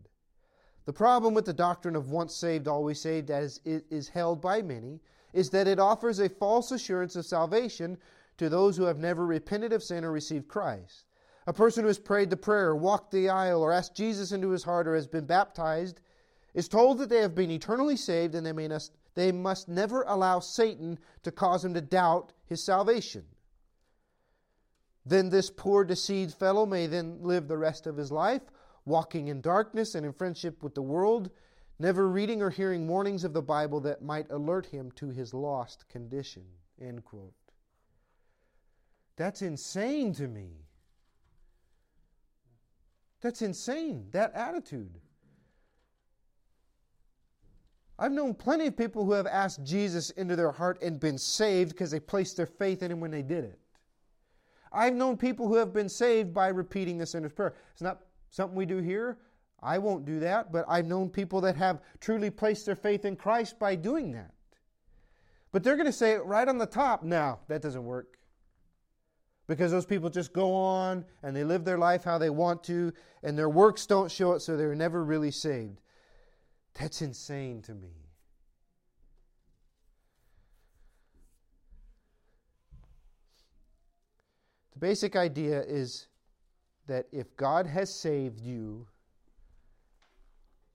The 0.86 0.94
problem 0.94 1.36
with 1.36 1.46
the 1.46 1.54
doctrine 1.54 1.96
of 1.96 2.10
once 2.10 2.36
saved, 2.36 2.68
always 2.68 3.00
saved, 3.00 3.30
as 3.30 3.62
it 3.64 3.86
is 3.92 4.10
held 4.10 4.42
by 4.42 4.64
many, 4.64 5.00
is 5.32 5.52
that 5.52 5.68
it 5.68 5.80
offers 5.80 6.20
a 6.20 6.28
false 6.28 6.72
assurance 6.72 7.16
of 7.16 7.26
salvation 7.26 7.98
to 8.38 8.50
those 8.50 8.76
who 8.76 8.84
have 8.84 8.98
never 8.98 9.26
repented 9.26 9.74
of 9.74 9.84
sin 9.84 10.04
or 10.04 10.12
received 10.12 10.48
Christ. 10.48 11.06
A 11.46 11.54
person 11.54 11.84
who 11.84 11.88
has 11.88 12.00
prayed 12.00 12.32
the 12.32 12.38
prayer, 12.38 12.76
walked 12.76 13.12
the 13.12 13.30
aisle, 13.30 13.62
or 13.62 13.72
asked 13.72 13.96
Jesus 13.96 14.32
into 14.32 14.50
his 14.50 14.64
heart, 14.64 14.88
or 14.88 14.96
has 14.96 15.08
been 15.08 15.26
baptized, 15.26 16.00
is 16.54 16.68
told 16.68 16.98
that 16.98 17.10
they 17.10 17.22
have 17.22 17.36
been 17.36 17.52
eternally 17.52 17.98
saved 17.98 18.34
and 18.34 18.46
they, 18.46 18.54
may 18.54 18.68
not, 18.68 18.90
they 19.16 19.32
must 19.32 19.68
never 19.68 20.04
allow 20.04 20.40
Satan 20.40 21.00
to 21.24 21.32
cause 21.32 21.64
him 21.64 21.74
to 21.74 21.82
doubt 21.82 22.34
his 22.46 22.64
salvation. 22.64 23.26
Then 25.06 25.30
this 25.30 25.50
poor 25.50 25.84
deceived 25.84 26.34
fellow 26.34 26.66
may 26.66 26.88
then 26.88 27.20
live 27.22 27.48
the 27.48 27.58
rest 27.58 27.88
of 27.88 27.98
his 27.98 28.12
life 28.12 28.42
walking 28.86 29.28
in 29.28 29.42
darkness 29.42 29.96
and 29.96 30.06
in 30.06 30.14
friendship 30.14 30.62
with 30.62 30.76
the 30.76 30.82
world, 30.82 31.30
never 31.80 32.08
reading 32.08 32.42
or 32.42 32.50
hearing 32.50 32.88
warnings 32.88 33.24
of 33.24 33.34
the 33.34 33.42
Bible 33.42 33.80
that 33.82 34.02
might 34.02 34.30
alert 34.30 34.66
him 34.66 34.92
to 34.92 35.10
his 35.10 35.34
lost 35.34 35.88
condition. 35.90 36.44
End 36.82 37.04
quote. 37.04 37.34
That's 39.16 39.42
insane 39.42 40.14
to 40.16 40.28
me. 40.28 40.66
That's 43.22 43.42
insane, 43.42 44.08
that 44.12 44.34
attitude. 44.34 45.00
I've 48.00 48.12
known 48.12 48.34
plenty 48.34 48.68
of 48.68 48.76
people 48.76 49.06
who 49.06 49.12
have 49.12 49.28
asked 49.28 49.64
Jesus 49.64 50.10
into 50.12 50.36
their 50.36 50.52
heart 50.52 50.82
and 50.82 51.00
been 51.00 51.18
saved 51.18 51.72
because 51.72 51.92
they 51.92 52.00
placed 52.00 52.38
their 52.38 52.46
faith 52.46 52.82
in 52.82 52.92
Him 52.92 53.00
when 53.00 53.12
they 53.12 53.22
did 53.22 53.44
it. 53.44 53.60
I've 54.72 54.96
known 54.96 55.18
people 55.18 55.48
who 55.48 55.56
have 55.56 55.74
been 55.74 55.90
saved 55.90 56.34
by 56.34 56.48
repeating 56.48 56.98
the 56.98 57.06
sinner's 57.06 57.34
prayer. 57.34 57.54
It's 57.72 57.82
not 57.82 58.02
something 58.32 58.58
we 58.58 58.66
do 58.66 58.78
here. 58.78 59.20
I 59.62 59.78
won't 59.78 60.06
do 60.06 60.20
that, 60.20 60.52
but 60.52 60.66
I've 60.68 60.88
known 60.88 61.10
people 61.10 61.40
that 61.42 61.56
have 61.56 61.82
truly 62.00 62.30
placed 62.30 62.66
their 62.66 62.76
faith 62.76 63.06
in 63.06 63.16
Christ 63.16 63.60
by 63.60 63.76
doing 63.76 64.12
that. 64.14 64.32
But 65.52 65.64
they're 65.64 65.78
going 65.78 65.86
to 65.86 65.94
say 65.94 66.16
right 66.16 66.48
on 66.48 66.58
the 66.58 66.66
top, 66.66 67.04
no, 67.04 67.40
that 67.48 67.62
doesn't 67.62 67.86
work 67.86 68.18
because 69.48 69.72
those 69.72 69.86
people 69.86 70.10
just 70.10 70.34
go 70.34 70.54
on 70.54 71.06
and 71.22 71.36
they 71.36 71.44
live 71.44 71.64
their 71.64 71.78
life 71.78 72.04
how 72.04 72.18
they 72.18 72.30
want 72.30 72.64
to, 72.64 72.92
and 73.24 73.38
their 73.38 73.50
works 73.50 73.86
don't 73.86 74.12
show 74.12 74.34
it, 74.34 74.40
so 74.40 74.58
they're 74.58 74.76
never 74.76 75.04
really 75.04 75.32
saved. 75.32 75.80
That's 76.80 77.02
insane 77.02 77.62
to 77.64 77.74
me. 77.74 78.04
The 84.74 84.80
basic 84.80 85.16
idea 85.16 85.62
is 85.62 86.08
that 86.88 87.06
if 87.12 87.38
God 87.38 87.68
has 87.68 87.94
saved 87.94 88.40
you, 88.40 88.88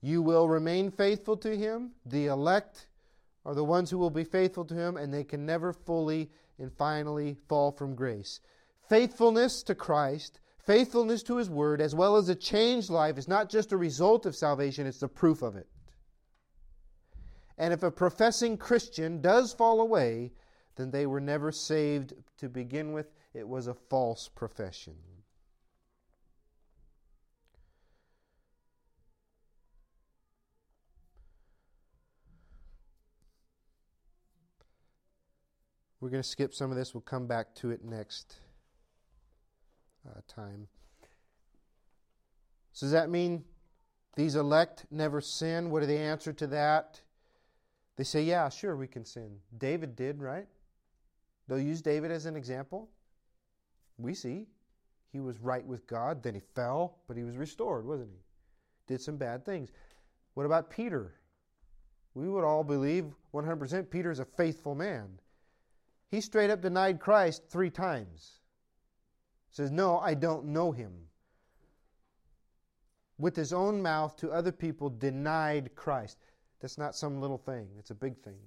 you 0.00 0.22
will 0.22 0.48
remain 0.48 0.90
faithful 0.90 1.36
to 1.38 1.56
Him. 1.56 1.90
The 2.06 2.26
elect 2.26 2.86
are 3.44 3.54
the 3.54 3.64
ones 3.64 3.90
who 3.90 3.98
will 3.98 4.10
be 4.10 4.24
faithful 4.24 4.64
to 4.66 4.74
Him, 4.74 4.96
and 4.96 5.12
they 5.12 5.24
can 5.24 5.44
never 5.44 5.72
fully 5.72 6.30
and 6.58 6.72
finally 6.72 7.36
fall 7.48 7.72
from 7.72 7.94
grace. 7.94 8.40
Faithfulness 8.88 9.62
to 9.64 9.74
Christ, 9.74 10.40
faithfulness 10.58 11.22
to 11.24 11.36
His 11.36 11.50
Word, 11.50 11.80
as 11.80 11.94
well 11.94 12.16
as 12.16 12.28
a 12.28 12.34
changed 12.34 12.90
life, 12.90 13.18
is 13.18 13.28
not 13.28 13.50
just 13.50 13.72
a 13.72 13.76
result 13.76 14.26
of 14.26 14.36
salvation, 14.36 14.86
it's 14.86 15.00
the 15.00 15.08
proof 15.08 15.42
of 15.42 15.56
it. 15.56 15.66
And 17.58 17.74
if 17.74 17.82
a 17.82 17.90
professing 17.90 18.56
Christian 18.56 19.20
does 19.20 19.52
fall 19.52 19.80
away, 19.80 20.30
then 20.76 20.92
they 20.92 21.06
were 21.06 21.20
never 21.20 21.50
saved 21.50 22.14
to 22.38 22.48
begin 22.48 22.92
with. 22.92 23.10
It 23.34 23.46
was 23.46 23.66
a 23.66 23.74
false 23.74 24.28
profession. 24.28 24.94
We're 36.00 36.10
going 36.10 36.22
to 36.22 36.28
skip 36.28 36.54
some 36.54 36.70
of 36.70 36.76
this. 36.76 36.94
We'll 36.94 37.00
come 37.00 37.26
back 37.26 37.56
to 37.56 37.70
it 37.70 37.84
next 37.84 38.36
uh, 40.08 40.20
time. 40.28 40.68
So, 42.72 42.86
does 42.86 42.92
that 42.92 43.10
mean 43.10 43.42
these 44.14 44.36
elect 44.36 44.86
never 44.92 45.20
sin? 45.20 45.70
What 45.70 45.82
are 45.82 45.86
the 45.86 45.98
answer 45.98 46.32
to 46.34 46.46
that? 46.46 47.00
They 47.98 48.04
say, 48.04 48.22
yeah, 48.22 48.48
sure, 48.48 48.76
we 48.76 48.86
can 48.86 49.04
sin. 49.04 49.38
David 49.58 49.96
did, 49.96 50.22
right? 50.22 50.46
They'll 51.48 51.58
use 51.58 51.82
David 51.82 52.12
as 52.12 52.26
an 52.26 52.36
example. 52.36 52.88
We 53.98 54.14
see 54.14 54.46
he 55.12 55.18
was 55.18 55.40
right 55.40 55.66
with 55.66 55.84
God, 55.88 56.22
then 56.22 56.34
he 56.34 56.40
fell, 56.54 56.98
but 57.08 57.16
he 57.16 57.24
was 57.24 57.36
restored, 57.36 57.84
wasn't 57.84 58.10
he? 58.12 58.20
Did 58.86 59.00
some 59.00 59.16
bad 59.16 59.44
things. 59.44 59.70
What 60.34 60.46
about 60.46 60.70
Peter? 60.70 61.14
We 62.14 62.28
would 62.28 62.44
all 62.44 62.62
believe 62.62 63.06
100% 63.34 63.90
Peter's 63.90 64.20
a 64.20 64.24
faithful 64.24 64.76
man. 64.76 65.18
He 66.08 66.20
straight 66.20 66.50
up 66.50 66.62
denied 66.62 67.00
Christ 67.00 67.42
three 67.48 67.70
times. 67.70 68.38
Says, 69.50 69.72
No, 69.72 69.98
I 69.98 70.14
don't 70.14 70.46
know 70.46 70.70
him. 70.70 70.92
With 73.18 73.34
his 73.34 73.52
own 73.52 73.82
mouth 73.82 74.16
to 74.18 74.30
other 74.30 74.52
people, 74.52 74.88
denied 74.88 75.74
Christ. 75.74 76.18
That's 76.60 76.78
not 76.78 76.96
some 76.96 77.20
little 77.20 77.38
thing, 77.38 77.68
it's 77.78 77.90
a 77.90 77.94
big 77.94 78.18
thing. 78.18 78.38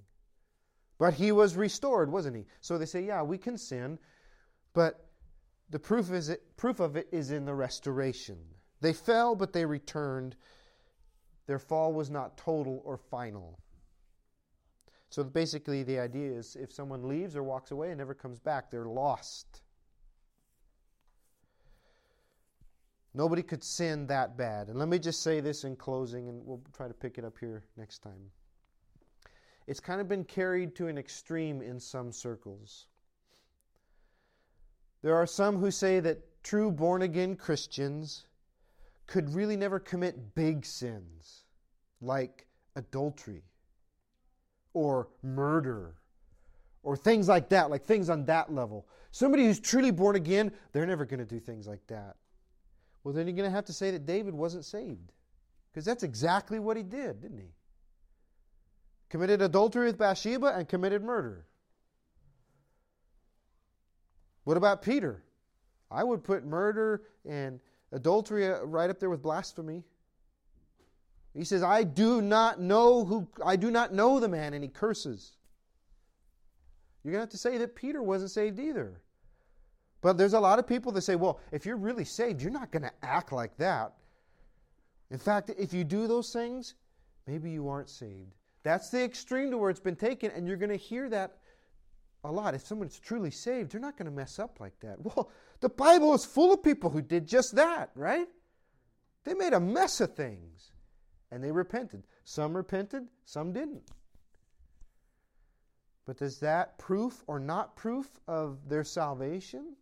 But 0.97 1.13
he 1.13 1.31
was 1.31 1.55
restored, 1.55 2.11
wasn't 2.11 2.35
he? 2.35 2.45
So 2.59 2.77
they 2.77 2.85
say, 2.85 3.01
Yeah, 3.01 3.23
we 3.23 3.37
can 3.37 3.57
sin, 3.57 3.97
but 4.73 5.07
the 5.69 5.79
proof, 5.79 6.11
is 6.11 6.29
it, 6.29 6.57
proof 6.57 6.79
of 6.79 6.95
it 6.95 7.07
is 7.11 7.31
in 7.31 7.45
the 7.45 7.55
restoration. 7.55 8.37
They 8.81 8.93
fell, 8.93 9.35
but 9.35 9.53
they 9.53 9.65
returned. 9.65 10.35
Their 11.47 11.59
fall 11.59 11.93
was 11.93 12.09
not 12.09 12.37
total 12.37 12.81
or 12.83 12.97
final. 12.97 13.59
So 15.09 15.23
basically, 15.23 15.83
the 15.83 15.99
idea 15.99 16.31
is 16.31 16.55
if 16.55 16.71
someone 16.71 17.07
leaves 17.07 17.35
or 17.35 17.43
walks 17.43 17.71
away 17.71 17.89
and 17.89 17.97
never 17.97 18.13
comes 18.13 18.39
back, 18.39 18.69
they're 18.69 18.85
lost. 18.85 19.61
Nobody 23.13 23.43
could 23.43 23.63
sin 23.63 24.07
that 24.07 24.37
bad. 24.37 24.69
And 24.69 24.79
let 24.79 24.87
me 24.87 24.97
just 24.97 25.21
say 25.21 25.41
this 25.41 25.63
in 25.63 25.75
closing, 25.75 26.29
and 26.29 26.45
we'll 26.45 26.61
try 26.73 26.87
to 26.87 26.93
pick 26.93 27.17
it 27.17 27.25
up 27.25 27.37
here 27.39 27.63
next 27.75 27.99
time. 27.99 28.31
It's 29.67 29.79
kind 29.79 30.01
of 30.01 30.07
been 30.07 30.23
carried 30.23 30.75
to 30.75 30.87
an 30.87 30.97
extreme 30.97 31.61
in 31.61 31.79
some 31.79 32.11
circles. 32.11 32.87
There 35.01 35.15
are 35.15 35.27
some 35.27 35.57
who 35.57 35.71
say 35.71 35.99
that 35.99 36.43
true 36.43 36.71
born 36.71 37.01
again 37.01 37.35
Christians 37.35 38.25
could 39.07 39.33
really 39.33 39.57
never 39.57 39.79
commit 39.79 40.35
big 40.35 40.65
sins 40.65 41.43
like 42.01 42.47
adultery 42.75 43.43
or 44.73 45.09
murder 45.21 45.95
or 46.83 46.95
things 46.95 47.27
like 47.27 47.49
that, 47.49 47.69
like 47.69 47.83
things 47.83 48.09
on 48.09 48.25
that 48.25 48.53
level. 48.53 48.87
Somebody 49.11 49.45
who's 49.45 49.59
truly 49.59 49.91
born 49.91 50.15
again, 50.15 50.51
they're 50.71 50.85
never 50.85 51.05
going 51.05 51.19
to 51.19 51.25
do 51.25 51.39
things 51.39 51.67
like 51.67 51.85
that. 51.87 52.15
Well, 53.03 53.13
then 53.13 53.27
you're 53.27 53.35
going 53.35 53.49
to 53.49 53.55
have 53.55 53.65
to 53.65 53.73
say 53.73 53.91
that 53.91 54.05
David 54.05 54.33
wasn't 54.33 54.65
saved. 54.65 55.11
Because 55.71 55.85
that's 55.85 56.03
exactly 56.03 56.59
what 56.59 56.77
he 56.77 56.83
did, 56.83 57.21
didn't 57.21 57.39
he? 57.39 57.53
Committed 59.09 59.41
adultery 59.41 59.87
with 59.87 59.97
Bathsheba 59.97 60.47
and 60.55 60.67
committed 60.67 61.03
murder. 61.03 61.45
What 64.43 64.57
about 64.57 64.81
Peter? 64.81 65.23
I 65.89 66.03
would 66.03 66.23
put 66.23 66.45
murder 66.45 67.03
and 67.27 67.59
adultery 67.91 68.47
uh, 68.47 68.61
right 68.63 68.89
up 68.89 68.99
there 68.99 69.09
with 69.09 69.21
blasphemy. 69.21 69.83
He 71.33 71.43
says, 71.43 71.63
I 71.63 71.83
do 71.83 72.21
not 72.21 72.59
know 72.59 73.05
who 73.05 73.27
I 73.45 73.55
do 73.55 73.71
not 73.71 73.93
know 73.93 74.19
the 74.19 74.27
man, 74.27 74.53
and 74.53 74.63
he 74.63 74.69
curses. 74.69 75.33
You're 77.03 77.13
gonna 77.13 77.21
have 77.21 77.29
to 77.29 77.37
say 77.37 77.57
that 77.57 77.75
Peter 77.75 78.01
wasn't 78.01 78.31
saved 78.31 78.59
either. 78.59 78.99
But 80.01 80.17
there's 80.17 80.33
a 80.33 80.39
lot 80.39 80.59
of 80.59 80.67
people 80.67 80.91
that 80.93 81.01
say, 81.01 81.15
well, 81.15 81.39
if 81.51 81.65
you're 81.65 81.77
really 81.77 82.05
saved, 82.05 82.41
you're 82.41 82.51
not 82.51 82.71
gonna 82.71 82.91
act 83.03 83.31
like 83.31 83.55
that. 83.57 83.93
In 85.11 85.19
fact, 85.19 85.51
if 85.57 85.73
you 85.73 85.83
do 85.83 86.07
those 86.07 86.33
things, 86.33 86.75
maybe 87.27 87.51
you 87.51 87.69
aren't 87.69 87.89
saved. 87.89 88.33
That's 88.63 88.89
the 88.89 89.03
extreme 89.03 89.51
to 89.51 89.57
where 89.57 89.69
it's 89.69 89.79
been 89.79 89.95
taken, 89.95 90.31
and 90.31 90.47
you're 90.47 90.57
gonna 90.57 90.75
hear 90.75 91.09
that 91.09 91.37
a 92.23 92.31
lot. 92.31 92.53
If 92.53 92.65
someone's 92.65 92.99
truly 92.99 93.31
saved, 93.31 93.71
they're 93.71 93.81
not 93.81 93.97
gonna 93.97 94.11
mess 94.11 94.39
up 94.39 94.59
like 94.59 94.79
that. 94.81 94.97
Well, 95.03 95.31
the 95.59 95.69
Bible 95.69 96.13
is 96.13 96.25
full 96.25 96.53
of 96.53 96.63
people 96.63 96.89
who 96.89 97.01
did 97.01 97.27
just 97.27 97.55
that, 97.55 97.91
right? 97.95 98.27
They 99.23 99.35
made 99.35 99.53
a 99.53 99.59
mess 99.59 100.01
of 100.01 100.15
things 100.15 100.71
and 101.29 101.43
they 101.43 101.51
repented. 101.51 102.03
Some 102.23 102.55
repented, 102.55 103.07
some 103.25 103.53
didn't. 103.53 103.91
But 106.05 106.21
is 106.21 106.39
that 106.39 106.77
proof 106.77 107.23
or 107.27 107.39
not 107.39 107.75
proof 107.75 108.19
of 108.27 108.67
their 108.67 108.83
salvation? 108.83 109.75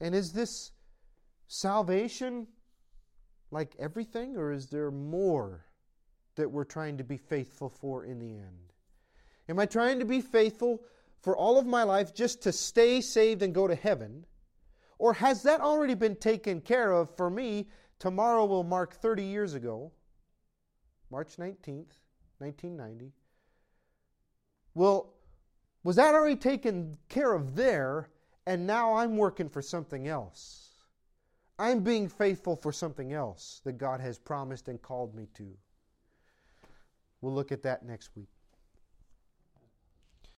And 0.00 0.14
is 0.14 0.32
this 0.32 0.72
salvation 1.46 2.46
like 3.50 3.76
everything, 3.78 4.36
or 4.36 4.52
is 4.52 4.66
there 4.66 4.90
more 4.90 5.64
that 6.36 6.50
we're 6.50 6.64
trying 6.64 6.98
to 6.98 7.04
be 7.04 7.16
faithful 7.16 7.68
for 7.68 8.04
in 8.04 8.18
the 8.18 8.32
end? 8.32 8.72
Am 9.48 9.58
I 9.58 9.66
trying 9.66 9.98
to 10.00 10.04
be 10.04 10.20
faithful 10.20 10.82
for 11.22 11.36
all 11.36 11.58
of 11.58 11.66
my 11.66 11.82
life 11.82 12.14
just 12.14 12.42
to 12.42 12.52
stay 12.52 13.00
saved 13.00 13.42
and 13.42 13.54
go 13.54 13.68
to 13.68 13.74
heaven? 13.74 14.26
Or 14.98 15.12
has 15.12 15.42
that 15.42 15.60
already 15.60 15.94
been 15.94 16.16
taken 16.16 16.60
care 16.60 16.92
of 16.92 17.14
for 17.16 17.30
me 17.30 17.68
Tomorrow 17.98 18.44
will 18.44 18.64
mark 18.64 18.94
30 18.94 19.24
years 19.24 19.54
ago, 19.54 19.92
March 21.10 21.36
19th, 21.36 21.96
1990. 22.38 23.12
Well, 24.74 25.14
was 25.82 25.96
that 25.96 26.14
already 26.14 26.36
taken 26.36 26.98
care 27.08 27.32
of 27.32 27.54
there, 27.54 28.10
and 28.46 28.66
now 28.66 28.94
I'm 28.94 29.16
working 29.16 29.48
for 29.48 29.62
something 29.62 30.08
else? 30.08 30.70
I'm 31.58 31.80
being 31.80 32.08
faithful 32.08 32.56
for 32.56 32.72
something 32.72 33.12
else 33.12 33.60
that 33.64 33.78
God 33.78 34.00
has 34.00 34.18
promised 34.18 34.68
and 34.68 34.80
called 34.82 35.14
me 35.14 35.28
to. 35.34 35.46
We'll 37.20 37.32
look 37.32 37.52
at 37.52 37.62
that 37.62 37.84
next 37.84 38.10
week. 38.16 38.33